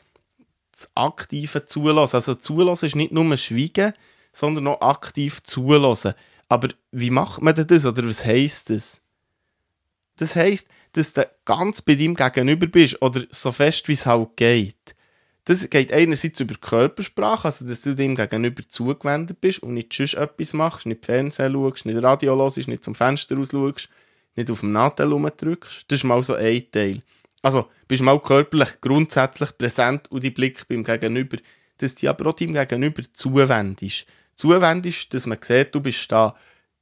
das 0.72 0.90
aktive 0.96 1.66
Zulassen. 1.66 2.16
Also 2.16 2.36
Zulassen 2.36 2.86
ist 2.88 2.96
nicht 2.96 3.12
nur 3.12 3.38
Schweigen, 3.38 3.94
sondern 4.32 4.68
auch 4.68 4.82
aktiv 4.82 5.42
zulassen. 5.44 6.14
Aber 6.50 6.70
wie 6.92 7.10
macht 7.10 7.42
man 7.42 7.56
denn 7.56 7.68
das 7.68 7.86
oder 7.86 8.06
was 8.08 8.26
heisst 8.26 8.70
das? 8.70 9.02
Das 10.18 10.36
heisst, 10.36 10.68
dass 10.94 11.14
du 11.14 11.28
ganz 11.46 11.82
bei 11.82 11.96
deinem 11.96 12.16
Gegenüber 12.16 12.68
bist 12.68 13.02
oder 13.02 13.24
so 13.30 13.52
fest 13.52 13.88
wie 13.88 13.94
es 13.94 14.06
halt 14.06 14.36
geht. 14.36 14.96
Das 15.46 15.70
geht 15.70 15.92
einerseits 15.92 16.40
über 16.40 16.56
Körpersprache, 16.56 17.46
also 17.46 17.66
dass 17.66 17.82
du 17.82 17.96
dem 17.96 18.16
Gegenüber 18.16 18.64
zugewendet 18.68 19.42
bist 19.42 19.62
und 19.62 19.74
nicht 19.74 19.92
sonst 19.92 20.14
etwas 20.14 20.54
machst, 20.54 20.86
nicht 20.86 21.06
Fernsehen 21.06 21.52
schaust, 21.52 21.86
nicht 21.86 22.02
Radio 22.02 22.38
hörst, 22.38 22.68
nicht 22.68 22.84
zum 22.84 22.96
Fenster 22.96 23.36
raus 23.36 23.50
schaust, 23.52 23.90
nicht 24.36 24.50
auf 24.50 24.62
dem 24.62 24.72
Nadel 24.72 25.12
rumdrückst. 25.12 25.86
Das 25.90 26.00
ist 26.00 26.04
mal 26.06 26.24
so 26.24 26.36
ein 26.36 26.64
Teil. 26.72 27.02
Also, 27.42 27.68
bist 27.90 28.02
mal 28.02 28.22
körperlich 28.22 28.80
grundsätzlich 28.80 29.58
präsent 29.58 30.10
und 30.10 30.24
die 30.24 30.32
Blick 30.32 30.66
beim 30.70 30.86
Gegenüber, 30.86 31.38
dass 31.78 31.96
du 31.96 32.10
aber 32.10 32.30
auch 32.30 32.34
deinem 32.34 32.54
Gegenüber 32.54 33.04
zuwendest. 33.12 34.06
Zuwendest, 34.36 35.14
dass 35.14 35.26
man 35.28 35.40
sieht, 35.42 35.76
du 35.76 35.82
bist 35.82 36.10
da. 36.10 36.36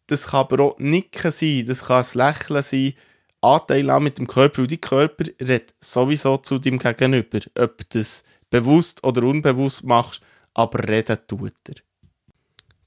Das 0.06 0.27
kann 0.27 0.41
aber 0.41 0.63
auch 0.63 0.80
Nicken 0.80 1.32
sein, 1.32 1.65
das 1.65 1.86
kann 1.86 2.06
ein 2.06 2.18
Lächeln 2.27 2.62
sein, 2.62 2.94
Anteil 3.41 3.89
an 3.89 4.03
mit 4.03 4.20
dem 4.20 4.27
Körper 4.27 4.62
und 4.62 4.72
dein 4.72 4.82
Körper 4.82 5.25
redet 5.39 5.74
sowieso 5.80 6.38
zu 6.38 6.60
deinem 6.60 6.77
Gegenüber. 6.77 7.39
Ob 7.56 7.77
du 7.89 7.98
das 7.98 8.24
bewusst 8.51 9.03
oder 9.03 9.24
unbewusst 9.24 9.84
machst, 9.84 10.22
aber 10.53 10.88
reden 10.88 11.17
tut 11.27 11.53
er. 11.67 11.75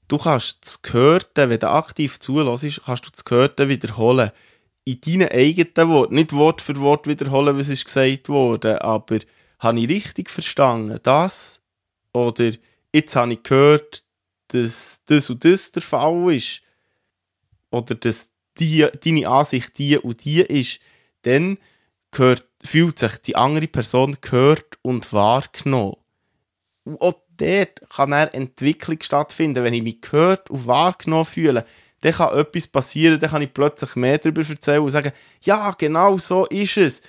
Du 0.07 0.17
kannst 0.17 0.59
das 0.65 0.81
Gehörte, 0.81 1.49
wenn 1.49 1.59
du 1.59 1.69
aktiv 1.69 2.19
zulässt, 2.19 2.81
kannst 2.85 3.05
du 3.05 3.11
das 3.11 3.25
Gehörte 3.25 3.67
wiederholen 3.67 4.31
in 4.85 5.01
deinen 5.01 5.29
eigenen 5.29 5.89
Worten, 5.89 6.15
nicht 6.15 6.31
Wort 6.31 6.61
für 6.61 6.79
Wort 6.79 7.07
wiederholen, 7.07 7.57
was 7.57 7.69
ist 7.69 7.85
gesagt 7.85 8.29
wurde, 8.29 8.83
aber 8.83 9.17
habe 9.59 9.79
ich 9.79 9.89
richtig 9.89 10.29
verstanden, 10.29 10.99
das? 11.01 11.61
Oder 12.13 12.51
jetzt 12.93 13.15
habe 13.15 13.33
ich 13.33 13.43
gehört, 13.43 14.05
dass 14.49 15.01
das 15.07 15.29
und 15.31 15.43
das 15.43 15.71
der 15.71 15.81
Fall 15.81 16.33
ist, 16.33 16.61
oder 17.71 17.95
dass 17.95 18.29
die, 18.59 18.87
deine 19.03 19.27
Ansicht 19.27 19.77
die 19.79 19.97
und 19.97 20.23
die 20.23 20.41
ist, 20.41 20.79
dann 21.23 21.57
gehört, 22.11 22.45
fühlt 22.65 22.99
sich 22.99 23.17
die 23.17 23.35
andere 23.35 23.67
Person 23.67 24.17
gehört 24.21 24.77
und 24.81 25.11
wahrgenommen. 25.13 25.95
Und 26.83 27.01
auch 27.01 27.15
dort 27.37 27.81
kann 27.89 28.13
eine 28.13 28.33
Entwicklung 28.33 28.97
stattfinden, 29.01 29.63
wenn 29.63 29.73
ich 29.73 29.83
mich 29.83 30.01
gehört 30.01 30.49
und 30.49 30.67
wahrgenommen 30.67 31.25
fühle 31.25 31.65
dann 32.05 32.13
kann 32.13 32.37
etwas 32.37 32.67
passieren, 32.67 33.19
dann 33.19 33.31
kann 33.31 33.41
ich 33.41 33.51
plötzlich 33.51 33.95
mehr 33.95 34.19
darüber 34.19 34.47
erzählen 34.47 34.81
und 34.81 34.91
sagen, 34.91 35.11
ja, 35.41 35.71
genau 35.71 36.19
so 36.19 36.45
ist 36.45 36.77
es. 36.77 37.01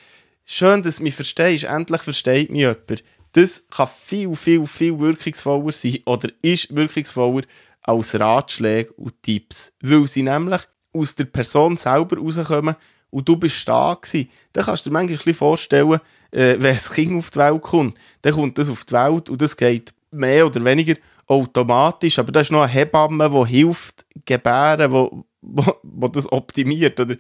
Schön, 0.42 0.82
dass 0.82 0.96
du 0.96 1.02
mich 1.02 1.14
verstehst, 1.14 1.64
endlich 1.64 2.00
versteht 2.00 2.50
mich 2.50 2.60
jemand. 2.60 3.04
Das 3.32 3.66
kann 3.68 3.88
viel, 3.88 4.34
viel, 4.34 4.66
viel 4.66 4.98
wirkungsvoller 4.98 5.72
sein 5.72 5.98
oder 6.06 6.30
ist 6.40 6.75
wirkungsvoller 6.75 7.42
als 7.82 8.18
Ratschläge 8.18 8.90
und 8.94 9.22
Tipps, 9.22 9.75
weil 9.82 10.06
sie 10.06 10.22
nämlich 10.22 10.62
aus 10.94 11.14
der 11.14 11.26
Person 11.26 11.76
selber 11.76 12.16
rauskommen 12.16 12.76
und 13.16 13.26
du 13.26 13.35
bist 13.35 13.66
da 13.66 13.94
gewesen. 13.94 14.28
Dann 14.52 14.66
kannst 14.66 14.85
du 14.85 14.90
dir 14.90 14.92
manchmal 14.92 15.35
vorstellen, 15.35 16.00
äh, 16.32 16.56
wenn 16.58 16.76
ein 16.76 16.78
Kind 16.78 17.16
auf 17.16 17.30
die 17.30 17.38
Welt 17.38 17.62
kommt, 17.62 17.99
dann 18.20 18.35
kommt 18.35 18.58
das 18.58 18.68
auf 18.68 18.85
die 18.85 18.92
Welt 18.92 19.30
und 19.30 19.40
das 19.40 19.56
geht 19.56 19.94
mehr 20.11 20.46
oder 20.46 20.62
weniger 20.62 20.96
automatisch, 21.26 22.18
aber 22.18 22.30
da 22.30 22.42
ist 22.42 22.52
noch 22.52 22.61
eine 22.61 22.70
Hebamme, 22.70 23.30
die 23.30 23.56
hilft, 23.56 24.04
gebären, 24.26 24.92
wo, 24.92 25.25
wo, 25.40 25.76
wo 25.82 26.08
das 26.08 26.30
optimiert. 26.30 27.00
Oder 27.00 27.16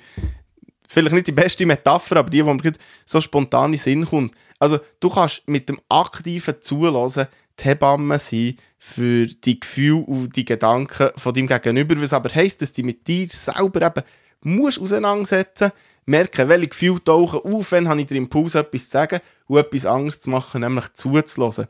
vielleicht 0.86 1.14
nicht 1.14 1.28
die 1.28 1.32
beste 1.32 1.64
Metapher, 1.64 2.18
aber 2.18 2.28
die, 2.28 2.44
wo 2.44 2.52
mir 2.52 2.72
so 3.06 3.22
spontan 3.22 3.72
in 3.72 3.78
Sinn 3.78 4.04
kommt. 4.04 4.34
Also 4.58 4.78
du 5.00 5.08
kannst 5.08 5.48
mit 5.48 5.70
dem 5.70 5.80
aktiven 5.88 6.60
Zulassen 6.60 7.26
die 7.58 7.64
Hebamme 7.64 8.18
sein 8.18 8.56
für 8.78 9.28
die 9.28 9.60
Gefühle 9.60 10.04
und 10.04 10.36
die 10.36 10.44
Gedanken 10.44 11.08
von 11.16 11.32
deinem 11.32 11.46
Gegenüber, 11.46 11.98
was 12.02 12.12
aber 12.12 12.34
heisst, 12.34 12.60
dass 12.60 12.74
du 12.74 12.82
mit 12.82 13.08
dir 13.08 13.28
selber 13.28 13.80
eben 13.80 14.04
musst 14.42 14.80
auseinandersetzen 14.80 15.72
merken, 16.04 16.48
welche 16.48 16.68
Gefühle 16.68 17.02
tauchen 17.02 17.40
auf, 17.40 17.72
wenn 17.72 17.88
habe 17.88 18.00
ich 18.00 18.06
den 18.06 18.18
Impuls, 18.18 18.54
etwas 18.54 18.84
zu 18.84 18.90
sagen 18.90 19.20
und 19.46 19.58
etwas 19.58 19.86
anderes 19.86 20.20
zu 20.20 20.30
machen, 20.30 20.60
nämlich 20.60 20.92
zuzulassen. 20.92 21.66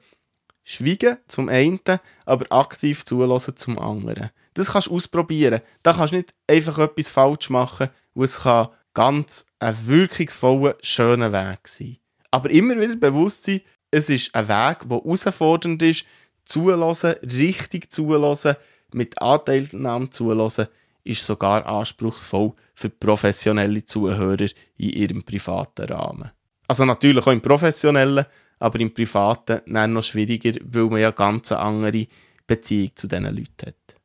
Schweigen 0.63 1.19
zum 1.29 1.49
einen, 1.49 1.81
aber 2.25 2.47
aktiv 2.51 3.05
zulassen 3.05 3.57
zum 3.57 3.79
anderen. 3.79 4.31
Das 4.55 4.73
kannst 4.73 4.89
du 4.89 4.95
ausprobieren. 4.95 5.61
Da 5.83 5.93
kannst 5.93 6.13
du 6.13 6.17
nicht 6.17 6.35
einfach 6.49 6.79
etwas 6.79 7.09
falsch 7.09 7.51
machen, 7.51 7.89
wo 8.15 8.25
es 8.25 8.41
kann 8.41 8.69
ganz 8.93 9.47
ein 9.59 9.77
wirkungsvoller, 9.87 10.77
schöner 10.81 11.33
Weg 11.33 11.69
sein. 11.69 11.99
Aber 12.31 12.51
immer 12.51 12.81
wieder 12.81 12.97
bewusst 12.97 13.45
sein, 13.45 13.61
es 13.91 14.09
ist 14.09 14.35
ein 14.35 14.49
Weg, 14.49 14.89
der 14.89 14.99
herausfordernd 14.99 15.83
ist, 15.83 16.05
zulassen, 16.45 17.15
richtig 17.23 17.93
zulassen, 17.93 18.57
mit 18.93 19.21
Anteilnahme 19.21 20.11
zulassen, 20.11 20.69
ist 21.07 21.27
sogar 21.27 21.67
anspruchsvoll 21.67 22.53
für 22.75 22.91
professionelle 22.91 23.85
Zuhörer 23.85 24.49
in 24.77 24.91
ihrem 24.91 25.23
privaten 25.23 25.87
Rahmen. 25.87 26.31
Also 26.69 26.85
natürlich 26.85 27.27
auch 27.27 27.33
im 27.33 27.41
professionellen, 27.41 28.27
aber 28.59 28.81
im 28.81 28.93
Privaten 28.93 29.61
noch 29.93 30.03
schwieriger, 30.03 30.59
weil 30.65 30.85
man 30.85 31.01
ja 31.01 31.11
ganz 31.11 31.53
eine 31.53 31.61
andere 31.61 32.07
Beziehung 32.47 32.91
zu 32.95 33.09
diesen 33.09 33.25
Leuten 33.25 33.67
hat. 33.67 33.97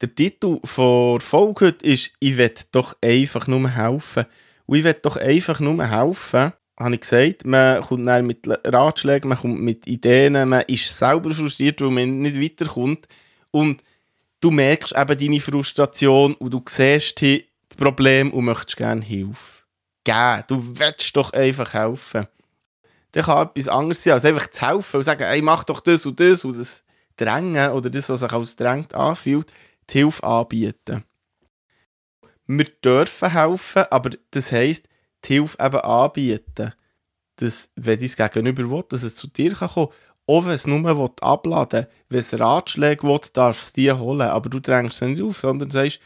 Der 0.00 0.14
Titel 0.14 0.58
der 0.60 1.20
Folge 1.20 1.66
heute 1.66 1.86
ist 1.86 2.12
«Ich 2.20 2.36
will 2.36 2.52
doch 2.72 2.96
einfach 3.00 3.46
nur 3.46 3.68
helfen». 3.68 4.26
Und 4.66 4.78
ich 4.78 4.84
will 4.84 4.96
doch 5.00 5.16
einfach 5.16 5.60
nur 5.60 5.84
helfen, 5.88 6.52
habe 6.78 6.94
ich 6.94 7.00
gesagt, 7.00 7.46
man 7.46 7.80
kommt 7.80 8.06
dann 8.06 8.26
mit 8.26 8.46
Ratschlägen, 8.66 9.28
man 9.28 9.38
kommt 9.38 9.60
mit 9.60 9.86
Ideen, 9.86 10.48
man 10.48 10.64
ist 10.66 10.96
selber 10.96 11.30
frustriert, 11.30 11.80
weil 11.80 11.90
man 11.90 12.20
nicht 12.20 12.40
weiterkommt. 12.40 13.06
Und 13.50 13.82
du 14.40 14.50
merkst 14.50 14.96
eben 14.96 15.18
deine 15.18 15.40
Frustration 15.40 16.34
und 16.34 16.50
du 16.52 16.62
siehst 16.68 17.22
das 17.22 17.76
Problem 17.76 18.32
und 18.32 18.44
möchtest 18.44 18.76
gerne 18.76 19.02
Hilfe 19.02 19.64
geben. 20.04 20.44
Du 20.48 20.78
willst 20.78 21.16
doch 21.16 21.32
einfach 21.32 21.72
helfen 21.74 22.26
dann 23.16 23.24
kann 23.24 23.46
etwas 23.46 23.68
anderes 23.68 24.02
sein, 24.02 24.12
als 24.12 24.26
einfach 24.26 24.50
zu 24.50 24.60
helfen 24.60 24.96
und 24.98 25.02
sagen, 25.02 25.24
hey, 25.24 25.40
mach 25.40 25.64
doch 25.64 25.80
das 25.80 26.04
und 26.04 26.20
das 26.20 26.44
und 26.44 26.58
das 26.58 26.84
Drängen 27.16 27.70
oder 27.70 27.88
das, 27.88 28.10
was 28.10 28.20
sich 28.20 28.30
als 28.30 28.56
drängt 28.56 28.92
anfühlt, 28.92 29.50
die 29.88 30.00
Hilfe 30.00 30.22
anbieten. 30.22 31.02
Wir 32.46 32.66
dürfen 32.84 33.32
helfen, 33.32 33.84
aber 33.90 34.10
das 34.32 34.52
heisst, 34.52 34.86
die 35.24 35.34
Hilfe 35.34 35.56
eben 35.58 35.80
anbieten. 35.80 36.74
dass, 37.36 37.70
wenn 37.74 37.98
dein 37.98 38.30
Gegenüber 38.30 38.70
will, 38.70 38.84
dass 38.90 39.02
es 39.02 39.16
zu 39.16 39.28
dir 39.28 39.54
kann 39.54 39.70
kommen 39.70 39.88
auch 40.26 40.44
wenn 40.44 40.52
es 40.52 40.66
nur 40.66 41.12
abladen 41.20 41.82
will, 41.82 41.88
wenn 42.08 42.18
es 42.20 42.38
Ratschläge 42.38 43.02
will, 43.04 43.20
darfst 43.32 43.62
du 43.62 43.66
es 43.66 43.72
dir 43.72 43.98
holen. 43.98 44.22
Aber 44.22 44.48
du 44.48 44.60
drängst 44.60 45.00
es 45.00 45.08
nicht 45.08 45.22
auf, 45.22 45.38
sondern 45.38 45.70
sagst, 45.70 46.00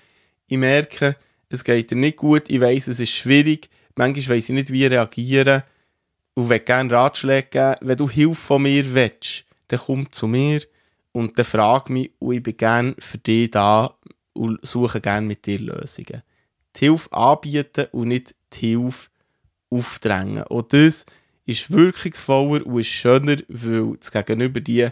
ich 0.47 0.59
merke, 0.59 1.17
es 1.49 1.65
geht 1.65 1.91
dir 1.91 1.97
nicht 1.97 2.17
gut, 2.17 2.49
ich 2.49 2.61
weiß, 2.61 2.89
es 2.89 3.01
ist 3.01 3.11
schwierig, 3.11 3.71
manchmal 3.97 4.37
weiß 4.37 4.51
ich 4.51 4.55
nicht, 4.55 4.73
wie 4.73 4.87
reagieren 4.87 5.63
und 6.35 6.49
will 6.49 6.61
gerne 6.61 6.93
Ratschläge 6.93 7.49
geben. 7.51 7.77
Wenn 7.81 7.97
du 7.97 8.09
Hilfe 8.09 8.35
von 8.35 8.63
mir 8.63 8.95
willst, 8.95 9.45
dann 9.69 9.81
komm 9.81 10.13
zu 10.13 10.27
mir 10.27 10.63
und 11.13 11.39
dann 11.39 11.45
frag 11.45 11.91
mich 11.91 12.13
und 12.19 12.35
ich 12.35 12.43
bin 12.43 12.57
gerne 12.57 12.95
für 12.99 13.19
dich 13.19 13.51
da 13.51 13.95
und 14.33 14.65
suche 14.65 15.01
gerne 15.01 15.27
mit 15.27 15.47
dir 15.47 15.59
Lösungen. 15.59 16.23
Die 16.77 16.87
Hilfe 16.87 17.13
anbieten 17.13 17.87
und 17.93 18.09
nicht 18.09 18.35
die 18.53 18.69
Hilfe 18.69 19.09
aufdrängen. 19.71 20.45
Und 20.45 20.73
das 20.73 21.07
ist 21.51 21.71
wirkungsvoller 21.71 22.67
und 22.67 22.81
ist 22.81 22.89
schöner, 22.89 23.37
weil 23.49 23.97
das 23.99 24.11
Gegenüber 24.11 24.61
die 24.61 24.89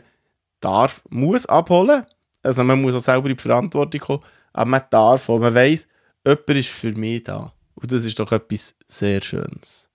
darf, 0.60 1.02
muss 1.08 1.46
abholen. 1.46 2.04
Also 2.42 2.64
man 2.64 2.80
muss 2.80 2.94
auch 2.94 3.00
selber 3.00 3.28
in 3.28 3.36
die 3.36 3.42
Verantwortung 3.42 4.00
kommen, 4.00 4.22
aber 4.52 4.70
man 4.70 4.82
darf 4.90 5.28
auch, 5.28 5.38
man 5.38 5.54
weiss, 5.54 5.88
jemand 6.24 6.48
ist 6.50 6.68
für 6.68 6.92
mich 6.92 7.24
da. 7.24 7.52
Und 7.74 7.92
das 7.92 8.04
ist 8.04 8.18
doch 8.18 8.32
etwas 8.32 8.74
sehr 8.86 9.22
Schönes. 9.22 9.88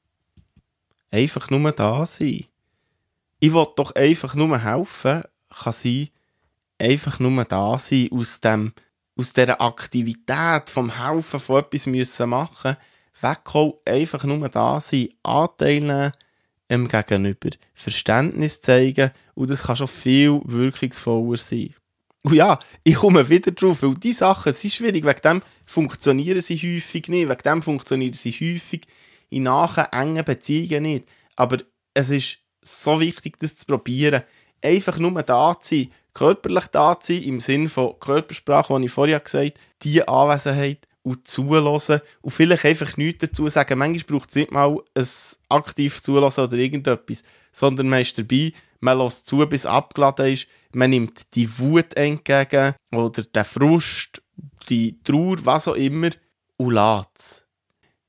Einfach 1.11 1.49
nur 1.49 1.71
da 1.71 2.05
sein. 2.05 2.45
Ich 3.39 3.53
will 3.53 3.67
doch 3.75 3.93
einfach 3.95 4.35
nur 4.35 4.57
helfen, 4.57 5.23
kann 5.49 5.73
sein, 5.73 6.09
einfach 6.79 7.19
nur 7.19 7.43
da 7.45 7.77
sein, 7.77 8.09
aus, 8.11 8.39
dem, 8.39 8.73
aus 9.17 9.33
dieser 9.33 9.61
Aktivität 9.61 10.69
vom 10.69 10.97
Helfen 10.97 11.39
von 11.39 11.59
etwas 11.59 11.85
müssen 11.85 12.29
machen, 12.29 12.77
wegkommen, 13.19 13.73
einfach 13.85 14.23
nur 14.23 14.47
da 14.49 14.79
sein, 14.79 15.09
Anteil 15.23 15.81
nehmen, 15.81 16.11
dem 16.73 16.87
Gegenüber. 16.87 17.49
Verständnis 17.73 18.61
zeigen 18.61 19.11
und 19.35 19.49
das 19.49 19.63
kann 19.63 19.75
schon 19.75 19.87
viel 19.87 20.41
wirkungsvoller 20.45 21.37
sein. 21.37 21.73
Und 22.23 22.35
ja, 22.35 22.57
ich 22.83 22.95
komme 22.95 23.27
wieder 23.27 23.51
drauf, 23.51 23.83
weil 23.83 23.95
diese 23.95 24.19
Sachen 24.19 24.53
sind 24.53 24.73
schwierig, 24.73 25.05
wegen 25.05 25.21
dem 25.21 25.41
funktionieren 25.65 26.41
sie 26.41 26.57
häufig 26.57 27.09
nicht, 27.09 27.29
wegen 27.29 27.43
dem 27.43 27.61
funktionieren 27.61 28.13
sie 28.13 28.31
häufig 28.31 28.87
in 29.29 29.43
nahen, 29.43 29.85
engen 29.91 30.23
Beziehungen 30.23 30.83
nicht. 30.83 31.09
Aber 31.35 31.57
es 31.93 32.09
ist 32.09 32.39
so 32.61 32.99
wichtig, 32.99 33.39
das 33.39 33.57
zu 33.57 33.65
probieren. 33.65 34.23
Einfach 34.61 34.97
nur 34.99 35.21
da 35.23 35.59
zu 35.59 35.75
sein, 35.75 35.91
körperlich 36.13 36.67
da 36.67 36.97
zu 36.97 37.13
sein, 37.13 37.23
im 37.23 37.39
Sinne 37.41 37.69
von 37.69 37.99
Körpersprache, 37.99 38.79
die 38.79 38.85
ich 38.85 38.91
vorher 38.91 39.19
gesagt 39.19 39.57
habe, 39.57 39.67
die 39.81 40.07
Anwesenheit, 40.07 40.87
und 41.03 41.27
zulassen 41.27 42.01
und 42.21 42.31
vielleicht 42.31 42.65
einfach 42.65 42.97
nichts 42.97 43.19
dazu 43.19 43.47
sagen. 43.49 43.77
Manchmal 43.77 44.05
braucht 44.05 44.29
es 44.29 44.35
nicht 44.35 44.51
mal 44.51 44.77
ein 44.95 45.07
aktiv 45.49 46.01
zulassen 46.01 46.45
oder 46.45 46.57
irgendetwas, 46.57 47.23
sondern 47.51 47.89
man 47.89 48.01
ist 48.01 48.17
dabei, 48.17 48.53
man 48.79 48.97
lässt 48.97 49.27
zu, 49.27 49.45
bis 49.47 49.65
abgeladen 49.65 50.33
ist, 50.33 50.47
man 50.73 50.89
nimmt 50.89 51.35
die 51.35 51.59
Wut 51.59 51.93
entgegen 51.95 52.73
oder 52.91 53.23
den 53.23 53.45
Frust, 53.45 54.21
die 54.69 55.01
Trauer, 55.03 55.45
was 55.45 55.67
auch 55.67 55.75
immer 55.75 56.09
und 56.57 56.73
lässt 56.73 57.45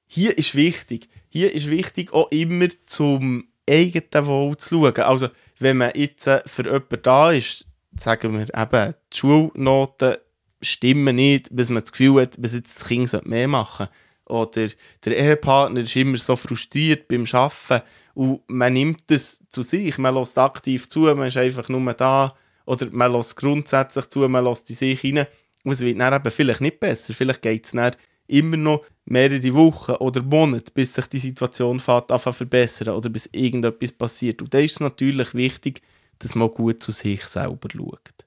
Hier 0.07 0.37
ist 0.39 0.55
wichtig, 0.55 1.09
hier 1.29 1.53
ist 1.53 1.69
wichtig 1.69 2.13
auch 2.13 2.31
immer 2.31 2.69
zum 2.87 3.49
eigenen 3.69 4.27
Wohl 4.27 4.57
zu 4.57 4.81
schauen. 4.81 5.05
Also, 5.05 5.29
wenn 5.59 5.79
man 5.79 5.93
jetzt 5.95 6.29
für 6.47 6.65
jemanden 6.65 7.03
da 7.03 7.33
ist, 7.33 7.67
sagen 7.97 8.39
wir 8.39 8.49
eben, 8.55 8.95
die 9.13 9.17
Schulnoten 9.17 10.17
stimmen 10.65 11.17
nicht, 11.17 11.49
bis 11.51 11.71
man 11.71 11.83
das 11.83 11.93
Gefühl 11.93 12.23
hat, 12.23 12.41
bis 12.41 12.55
jetzt 12.55 12.81
das 12.81 12.89
Kind 12.89 13.27
mehr 13.27 13.49
machen. 13.49 13.89
Oder 14.27 14.69
der 15.05 15.17
Ehepartner 15.17 15.81
ist 15.81 15.97
immer 15.97 16.19
so 16.19 16.35
frustriert 16.37 17.09
beim 17.09 17.27
Arbeiten 17.33 17.85
und 18.15 18.41
man 18.47 18.73
nimmt 18.73 19.11
es 19.11 19.41
zu 19.51 19.63
sich, 19.63 19.99
man 19.99 20.15
lässt 20.15 20.39
aktiv 20.39 20.89
zu, 20.89 21.01
man 21.01 21.29
ist 21.29 21.37
einfach 21.37 21.69
nur 21.69 21.93
da. 21.93 22.35
Oder 22.65 22.89
man 22.91 23.13
lässt 23.13 23.37
grundsätzlich 23.37 24.07
zu, 24.07 24.21
man 24.21 24.45
lässt 24.45 24.71
in 24.71 24.77
sich 24.77 25.05
rein 25.05 25.27
und 25.65 25.73
es 25.73 25.81
wird 25.81 26.01
dann 26.01 26.15
eben 26.15 26.31
vielleicht 26.31 26.61
nicht 26.63 26.81
besser, 26.81 27.13
vielleicht 27.13 27.43
geht 27.43 27.67
es 27.67 27.73
dann 27.73 27.95
immer 28.27 28.57
noch 28.57 28.85
mehrere 29.05 29.55
Wochen 29.55 29.93
oder 29.93 30.23
Monate, 30.23 30.73
bis 30.73 30.95
sich 30.95 31.07
die 31.09 31.19
Situation 31.19 31.81
fährt, 31.81 32.11
verbessern 32.19 32.95
oder 32.95 33.11
bis 33.11 33.29
irgendetwas 33.33 33.93
passiert. 33.93 34.41
Und 34.41 34.55
da 34.55 34.59
ist 34.61 34.73
es 34.73 34.81
natürlich 34.81 35.35
wichtig, 35.35 35.83
dass 36.21 36.35
man 36.35 36.51
gut 36.51 36.83
zu 36.83 36.93
sich 36.93 37.25
selber 37.25 37.69
schaut 37.71 38.24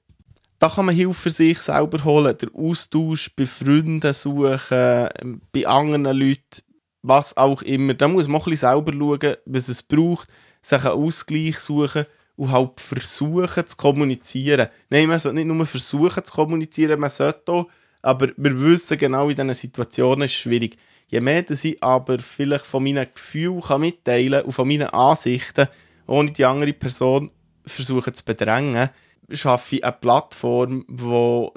da 0.58 0.68
kann 0.68 0.86
man 0.86 0.94
Hilfe 0.94 1.14
für 1.14 1.30
sich 1.30 1.60
selber 1.60 2.04
holen, 2.04 2.36
den 2.36 2.54
Austausch 2.54 3.30
bei 3.36 3.46
Freunden 3.46 4.12
suchen, 4.12 5.08
bei 5.52 5.66
anderen 5.66 6.04
Leuten, 6.04 6.62
was 7.02 7.36
auch 7.36 7.62
immer. 7.62 7.94
Da 7.94 8.08
muss 8.08 8.26
man 8.26 8.42
ein 8.42 8.56
selber 8.56 8.92
schauen, 8.92 9.36
was 9.46 9.68
es 9.68 9.82
braucht, 9.82 10.28
sich 10.62 10.84
einen 10.84 11.04
Ausgleich 11.04 11.58
suchen 11.58 12.06
und 12.36 12.50
halt 12.50 12.80
versuchen 12.80 13.66
zu 13.66 13.76
kommunizieren. 13.76 14.68
Nein, 14.90 15.08
man 15.08 15.18
sollte 15.18 15.36
nicht 15.36 15.46
nur 15.46 15.66
versuchen 15.66 16.24
zu 16.24 16.32
kommunizieren, 16.32 17.00
man 17.00 17.10
sollte 17.10 17.52
auch, 17.52 17.68
aber 18.02 18.28
wir 18.36 18.60
wissen 18.60 18.98
genau, 18.98 19.28
in 19.28 19.36
diesen 19.36 19.54
Situationen 19.54 20.22
ist 20.22 20.32
es 20.32 20.38
schwierig. 20.38 20.76
Je 21.06 21.20
mehr 21.20 21.42
dass 21.42 21.64
ich 21.64 21.82
aber 21.82 22.18
vielleicht 22.18 22.66
von 22.66 22.82
meinen 22.82 23.06
Gefühlen 23.14 23.80
mitteilen 23.80 24.32
kann 24.32 24.44
und 24.44 24.52
von 24.52 24.68
meinen 24.68 24.88
Ansichten, 24.88 25.68
ohne 26.06 26.32
die 26.32 26.44
andere 26.44 26.72
Person 26.72 27.30
versuchen 27.64 28.14
zu 28.14 28.24
bedrängen, 28.24 28.90
schaffe 29.30 29.76
ich 29.76 29.84
eine 29.84 29.92
Plattform, 29.92 30.84
wo, 30.88 31.52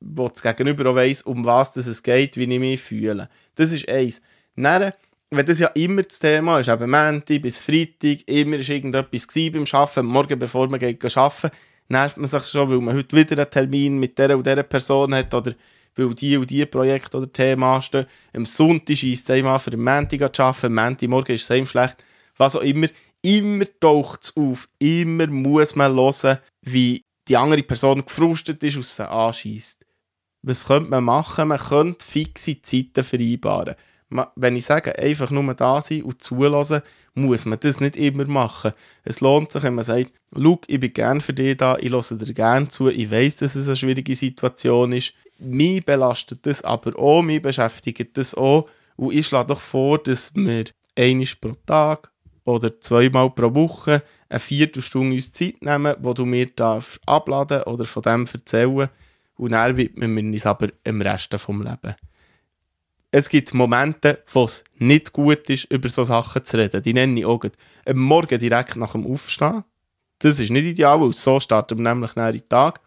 wo 0.00 0.28
das 0.28 0.42
Gegenüber 0.42 0.90
auch 0.90 0.96
weiss, 0.96 1.22
um 1.22 1.44
was 1.44 1.76
es 1.76 2.02
geht, 2.02 2.36
wie 2.36 2.44
ich 2.44 2.60
mich 2.60 2.80
fühle. 2.80 3.28
Das 3.54 3.72
ist 3.72 3.88
eins. 3.88 4.22
Dann, 4.56 4.92
wenn 5.30 5.46
das 5.46 5.58
ja 5.58 5.68
immer 5.68 6.02
das 6.02 6.18
Thema 6.18 6.60
ist, 6.60 6.68
eben 6.68 6.90
Montag 6.90 7.42
bis 7.42 7.58
Freitag, 7.58 8.28
immer 8.28 8.58
war 8.58 8.68
irgendetwas 8.68 9.26
beim 9.26 9.66
Arbeiten, 9.72 10.06
morgen 10.06 10.38
bevor 10.38 10.68
man 10.68 10.80
geht 10.80 11.16
arbeiten, 11.16 11.50
nervt 11.88 12.16
man 12.16 12.28
sich 12.28 12.46
schon, 12.46 12.70
weil 12.70 12.80
man 12.80 12.96
heute 12.96 13.16
wieder 13.16 13.36
einen 13.36 13.50
Termin 13.50 13.98
mit 13.98 14.18
dieser 14.18 14.36
und 14.36 14.46
dieser 14.46 14.62
Person 14.62 15.14
hat 15.14 15.34
oder 15.34 15.54
weil 15.96 16.14
die 16.14 16.36
und 16.36 16.50
die 16.50 16.66
Projekt 16.66 17.14
oder 17.14 17.32
Thema 17.32 17.76
anstehen. 17.76 18.06
Am 18.32 18.46
Sonntag 18.46 19.02
ist 19.02 19.24
es 19.24 19.30
einmal 19.30 19.58
für 19.58 19.70
den 19.70 19.82
Montag 19.82 20.34
zu 20.34 20.42
arbeiten, 20.42 20.66
am 20.66 20.74
Montagmorgen 20.74 21.34
ist 21.34 21.44
es 21.44 21.50
einem 21.50 21.66
schlecht. 21.66 22.04
Was 22.36 22.56
auch 22.56 22.62
immer, 22.62 22.88
immer 23.22 23.64
taucht 23.80 24.24
es 24.24 24.36
auf. 24.36 24.68
Immer 24.78 25.28
muss 25.28 25.76
man 25.76 25.94
hören, 25.94 26.38
wie 26.62 27.03
die 27.28 27.36
andere 27.36 27.62
Person 27.62 28.04
gefrustet 28.04 28.62
ist 28.62 28.76
und 28.76 28.84
sie 28.84 29.08
anschießt. 29.08 29.84
Was 30.42 30.66
könnte 30.66 30.90
man 30.90 31.04
machen? 31.04 31.48
Man 31.48 31.58
könnte 31.58 32.04
fixe 32.04 32.60
Zeiten 32.60 33.02
vereinbaren. 33.02 33.76
Wenn 34.36 34.56
ich 34.56 34.66
sage, 34.66 34.96
einfach 34.98 35.30
nur 35.30 35.54
da 35.54 35.80
sein 35.80 36.02
und 36.02 36.22
zulassen, 36.22 36.82
muss 37.14 37.46
man 37.46 37.58
das 37.58 37.80
nicht 37.80 37.96
immer 37.96 38.26
machen. 38.26 38.72
Es 39.02 39.20
lohnt 39.20 39.50
sich, 39.50 39.62
wenn 39.62 39.74
man 39.74 39.84
sagt, 39.84 40.12
schau, 40.36 40.60
ich 40.66 40.78
bin 40.78 40.92
gerne 40.92 41.20
für 41.20 41.32
dich 41.32 41.56
da, 41.56 41.76
ich 41.78 41.88
lasse 41.88 42.16
dir 42.16 42.32
gerne 42.32 42.68
zu, 42.68 42.88
ich 42.88 43.10
weiß, 43.10 43.38
dass 43.38 43.54
es 43.56 43.66
eine 43.66 43.76
schwierige 43.76 44.14
Situation 44.14 44.92
ist. 44.92 45.14
Mich 45.38 45.84
belastet 45.84 46.46
das 46.46 46.62
aber 46.62 46.96
auch, 46.98 47.22
mich 47.22 47.42
beschäftigt 47.42 48.16
das 48.16 48.34
auch. 48.34 48.68
Und 48.96 49.14
ich 49.14 49.26
schlage 49.26 49.48
doch 49.48 49.60
vor, 49.60 49.98
dass 49.98 50.32
wir 50.34 50.66
einmal 50.96 51.26
pro 51.40 51.52
Tag 51.66 52.12
oder 52.44 52.80
zweimal 52.80 53.30
pro 53.30 53.54
Woche 53.54 54.02
eine 54.28 54.40
Viertelstunde 54.40 55.16
uns 55.16 55.32
Zeit 55.32 55.62
nehmen, 55.62 55.96
wo 56.00 56.12
du 56.12 56.24
mir 56.24 56.46
darfst 56.46 57.00
abladen 57.06 57.62
oder 57.64 57.84
von 57.84 58.02
dem 58.02 58.26
erzählen 58.32 58.88
und 59.36 59.52
dann 59.52 59.76
widmen 59.76 60.16
wir 60.16 60.22
uns 60.22 60.46
aber 60.46 60.68
im 60.84 61.00
Rest 61.00 61.32
des 61.32 61.48
Lebens. 61.48 61.96
Es 63.10 63.28
gibt 63.28 63.54
Momente, 63.54 64.24
wo 64.32 64.44
es 64.44 64.64
nicht 64.78 65.12
gut 65.12 65.48
ist, 65.48 65.70
über 65.70 65.88
solche 65.88 66.08
Sachen 66.08 66.44
zu 66.44 66.56
reden. 66.56 66.82
Die 66.82 66.92
nenne 66.92 67.20
ich 67.20 67.26
auch 67.26 67.44
am 67.86 67.96
Morgen 67.96 68.40
direkt 68.40 68.74
nach 68.74 68.92
dem 68.92 69.06
Aufstehen. 69.06 69.62
Das 70.18 70.40
ist 70.40 70.50
nicht 70.50 70.64
ideal, 70.64 71.00
weil 71.00 71.12
so 71.12 71.38
starten 71.38 71.78
wir 71.78 71.84
nämlich 71.84 72.16
nach 72.16 72.32
den 72.32 72.48
Tag. 72.48 72.80